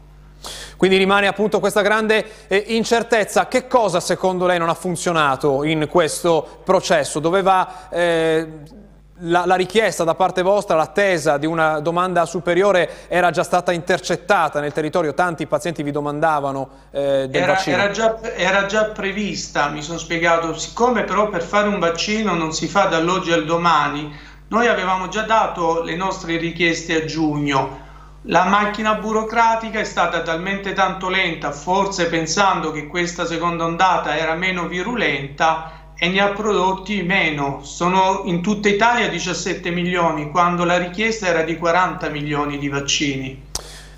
Quindi 0.78 0.98
rimane 0.98 1.28
appunto 1.28 1.60
questa 1.60 1.82
grande 1.82 2.26
eh, 2.48 2.64
incertezza. 2.68 3.48
Che 3.48 3.68
cosa 3.68 4.00
secondo 4.00 4.46
lei 4.46 4.60
non 4.60 4.70
ha 4.70 4.74
funzionato 4.74 5.64
in 5.64 5.88
questo 5.90 6.62
processo? 6.64 7.20
Doveva... 7.20 7.90
Eh, 7.90 8.82
la, 9.18 9.46
la, 9.46 9.56
richiesta 9.56 10.04
da 10.04 10.16
parte 10.16 10.42
vostra, 10.42 10.76
l'attesa 10.76 11.38
di 11.38 11.46
una 11.46 11.80
domanda 11.80 12.26
superiore 12.26 13.08
era 13.08 13.30
già 13.32 13.44
stata 13.44 13.72
intercettata 13.72 14.60
nel 14.60 14.74
territorio, 14.74 15.14
tanti 15.14 15.46
pazienti 15.46 15.84
vi 15.84 15.92
domandavano 15.92 16.70
eh, 16.92 17.28
del 17.30 17.42
era, 17.42 17.54
vaccino. 17.54 17.76
Era 17.78 17.92
già, 17.92 18.20
era 18.36 18.66
già 18.66 18.86
prevista, 18.86 19.70
mi 19.70 19.82
sono 19.82 19.98
spiegato, 19.98 20.58
siccome 20.58 21.04
però 21.04 21.30
per 21.30 21.44
fare 21.44 21.68
un 21.68 21.80
vaccino 21.80 22.34
non 22.34 22.54
si 22.54 22.68
fa 22.68 22.86
dall'oggi 22.86 23.32
al 23.32 23.46
domani, 23.46 24.14
noi 24.48 24.68
avevamo 24.68 25.08
già 25.08 25.24
dato 25.24 25.82
le 25.84 25.96
nostre 25.96 26.38
richieste 26.38 27.04
a 27.04 27.06
giugno, 27.06 27.83
la 28.28 28.46
macchina 28.46 28.96
burocratica 28.96 29.80
è 29.80 29.84
stata 29.84 30.22
talmente 30.22 30.72
tanto 30.72 31.10
lenta, 31.10 31.52
forse 31.52 32.08
pensando 32.08 32.72
che 32.72 32.88
questa 32.88 33.26
seconda 33.26 33.66
ondata 33.66 34.18
era 34.18 34.36
meno 34.36 34.68
virulenta 34.68 35.92
e 35.96 36.08
ne 36.08 36.22
ha 36.22 36.30
prodotti 36.30 37.04
meno. 37.04 37.60
Sono 37.64 38.22
in 38.26 38.42
tutta 38.42 38.70
Italia 38.70 39.10
17 39.10 39.70
milioni, 39.72 40.32
quando 40.32 40.64
la 40.64 40.78
richiesta 40.78 41.28
era 41.28 41.42
di 41.42 41.58
40 41.58 42.08
milioni 42.10 42.58
di 42.58 42.70
vaccini. 42.70 43.44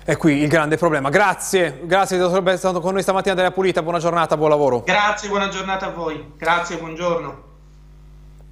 È 0.04 0.16
qui 0.16 0.38
il 0.38 0.48
grande 0.48 0.76
problema. 0.76 1.08
Grazie, 1.08 1.80
grazie 1.84 2.18
dottor 2.18 2.40
essere 2.40 2.56
stato 2.56 2.80
con 2.80 2.94
noi 2.94 3.02
stamattina 3.02 3.34
della 3.34 3.52
Pulita, 3.52 3.82
buona 3.82 3.98
giornata, 3.98 4.36
buon 4.36 4.50
lavoro. 4.50 4.82
Grazie, 4.84 5.28
buona 5.28 5.48
giornata 5.48 5.86
a 5.86 5.90
voi. 5.90 6.32
Grazie, 6.36 6.76
buongiorno. 6.78 7.45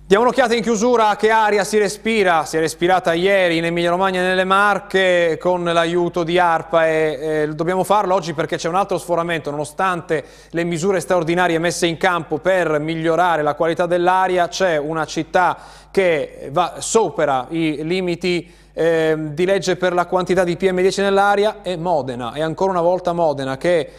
Diamo 0.06 0.24
un'occhiata 0.24 0.54
in 0.54 0.60
chiusura 0.62 1.16
che 1.16 1.30
aria 1.30 1.64
si 1.64 1.78
respira, 1.78 2.44
si 2.44 2.58
è 2.58 2.60
respirata 2.60 3.14
ieri 3.14 3.56
in 3.56 3.64
Emilia 3.64 3.88
Romagna 3.88 4.20
e 4.20 4.24
nelle 4.24 4.44
Marche 4.44 5.38
con 5.40 5.64
l'aiuto 5.64 6.24
di 6.24 6.38
ARPA 6.38 6.86
e 6.86 7.18
eh, 7.20 7.54
dobbiamo 7.54 7.84
farlo 7.84 8.14
oggi 8.14 8.34
perché 8.34 8.58
c'è 8.58 8.68
un 8.68 8.74
altro 8.74 8.98
sforamento, 8.98 9.50
nonostante 9.50 10.22
le 10.50 10.64
misure 10.64 11.00
straordinarie 11.00 11.58
messe 11.58 11.86
in 11.86 11.96
campo 11.96 12.36
per 12.36 12.78
migliorare 12.80 13.40
la 13.40 13.54
qualità 13.54 13.86
dell'aria, 13.86 14.46
c'è 14.48 14.76
una 14.76 15.06
città 15.06 15.56
che 15.90 16.50
va, 16.52 16.74
sopra 16.80 17.46
i 17.48 17.78
limiti 17.82 18.52
eh, 18.74 19.16
di 19.18 19.46
legge 19.46 19.76
per 19.76 19.94
la 19.94 20.04
quantità 20.04 20.44
di 20.44 20.58
PM10 20.60 21.00
nell'aria 21.00 21.62
è 21.62 21.76
Modena, 21.76 22.34
e 22.34 22.42
ancora 22.42 22.72
una 22.72 22.82
volta 22.82 23.14
Modena 23.14 23.56
che 23.56 23.90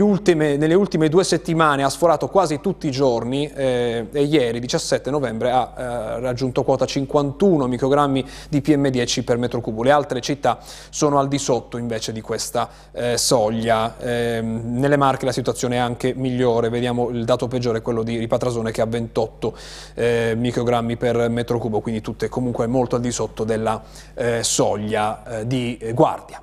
ultime, 0.00 0.56
nelle 0.56 0.72
ultime 0.72 1.10
due 1.10 1.24
settimane 1.24 1.82
ha 1.82 1.90
sforato 1.90 2.28
quasi 2.28 2.58
tutti 2.60 2.86
i 2.86 2.90
giorni 2.90 3.50
eh, 3.50 4.06
e 4.10 4.22
ieri, 4.22 4.60
17 4.60 5.10
novembre, 5.10 5.50
ha 5.50 5.74
eh, 5.76 6.20
raggiunto 6.20 6.62
quota 6.62 6.86
51 6.86 7.66
microgrammi 7.66 8.24
di 8.48 8.60
PM10 8.60 9.24
per 9.24 9.36
metro 9.36 9.60
cubo. 9.60 9.82
Le 9.82 9.90
altre 9.90 10.20
città 10.20 10.58
sono 10.88 11.18
al 11.18 11.28
di 11.28 11.38
sotto 11.38 11.76
invece 11.76 12.12
di 12.12 12.22
questa 12.22 12.68
eh, 12.92 13.18
soglia. 13.18 13.96
Ehm, 13.98 14.78
nelle 14.78 14.96
Marche 14.96 15.26
la 15.26 15.32
situazione 15.32 15.76
è 15.76 15.78
anche 15.78 16.14
migliore, 16.14 16.70
vediamo 16.70 17.10
il 17.10 17.24
dato 17.26 17.46
peggiore, 17.46 17.82
quello 17.82 18.02
di 18.02 18.16
Ripatrasone 18.16 18.70
che 18.70 18.80
ha 18.80 18.86
28 18.86 19.56
eh, 19.94 20.34
microgrammi 20.34 20.96
per 20.96 21.28
metro 21.28 21.58
cubo, 21.58 21.80
quindi 21.80 22.00
tutte 22.00 22.28
comunque 22.28 22.66
molto 22.66 22.96
al 22.96 23.02
di 23.02 23.10
sotto 23.10 23.44
della 23.44 23.82
eh, 24.14 24.42
soglia 24.42 25.40
eh, 25.40 25.46
di 25.46 25.78
guardia. 25.92 26.42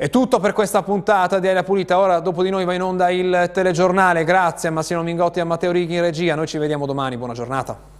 È 0.00 0.10
tutto 0.10 0.38
per 0.38 0.52
questa 0.52 0.84
puntata 0.84 1.40
di 1.40 1.48
Aria 1.48 1.64
Pulita. 1.64 1.98
Ora, 1.98 2.20
dopo 2.20 2.44
di 2.44 2.50
noi, 2.50 2.64
va 2.64 2.72
in 2.72 2.82
onda 2.82 3.10
il 3.10 3.50
telegiornale. 3.52 4.22
Grazie 4.22 4.68
a 4.68 4.70
Massimo 4.70 5.02
Mingotti 5.02 5.40
e 5.40 5.42
a 5.42 5.44
Matteo 5.44 5.72
Righi 5.72 5.96
in 5.96 6.02
regia. 6.02 6.36
Noi 6.36 6.46
ci 6.46 6.56
vediamo 6.56 6.86
domani. 6.86 7.16
Buona 7.16 7.32
giornata. 7.32 7.97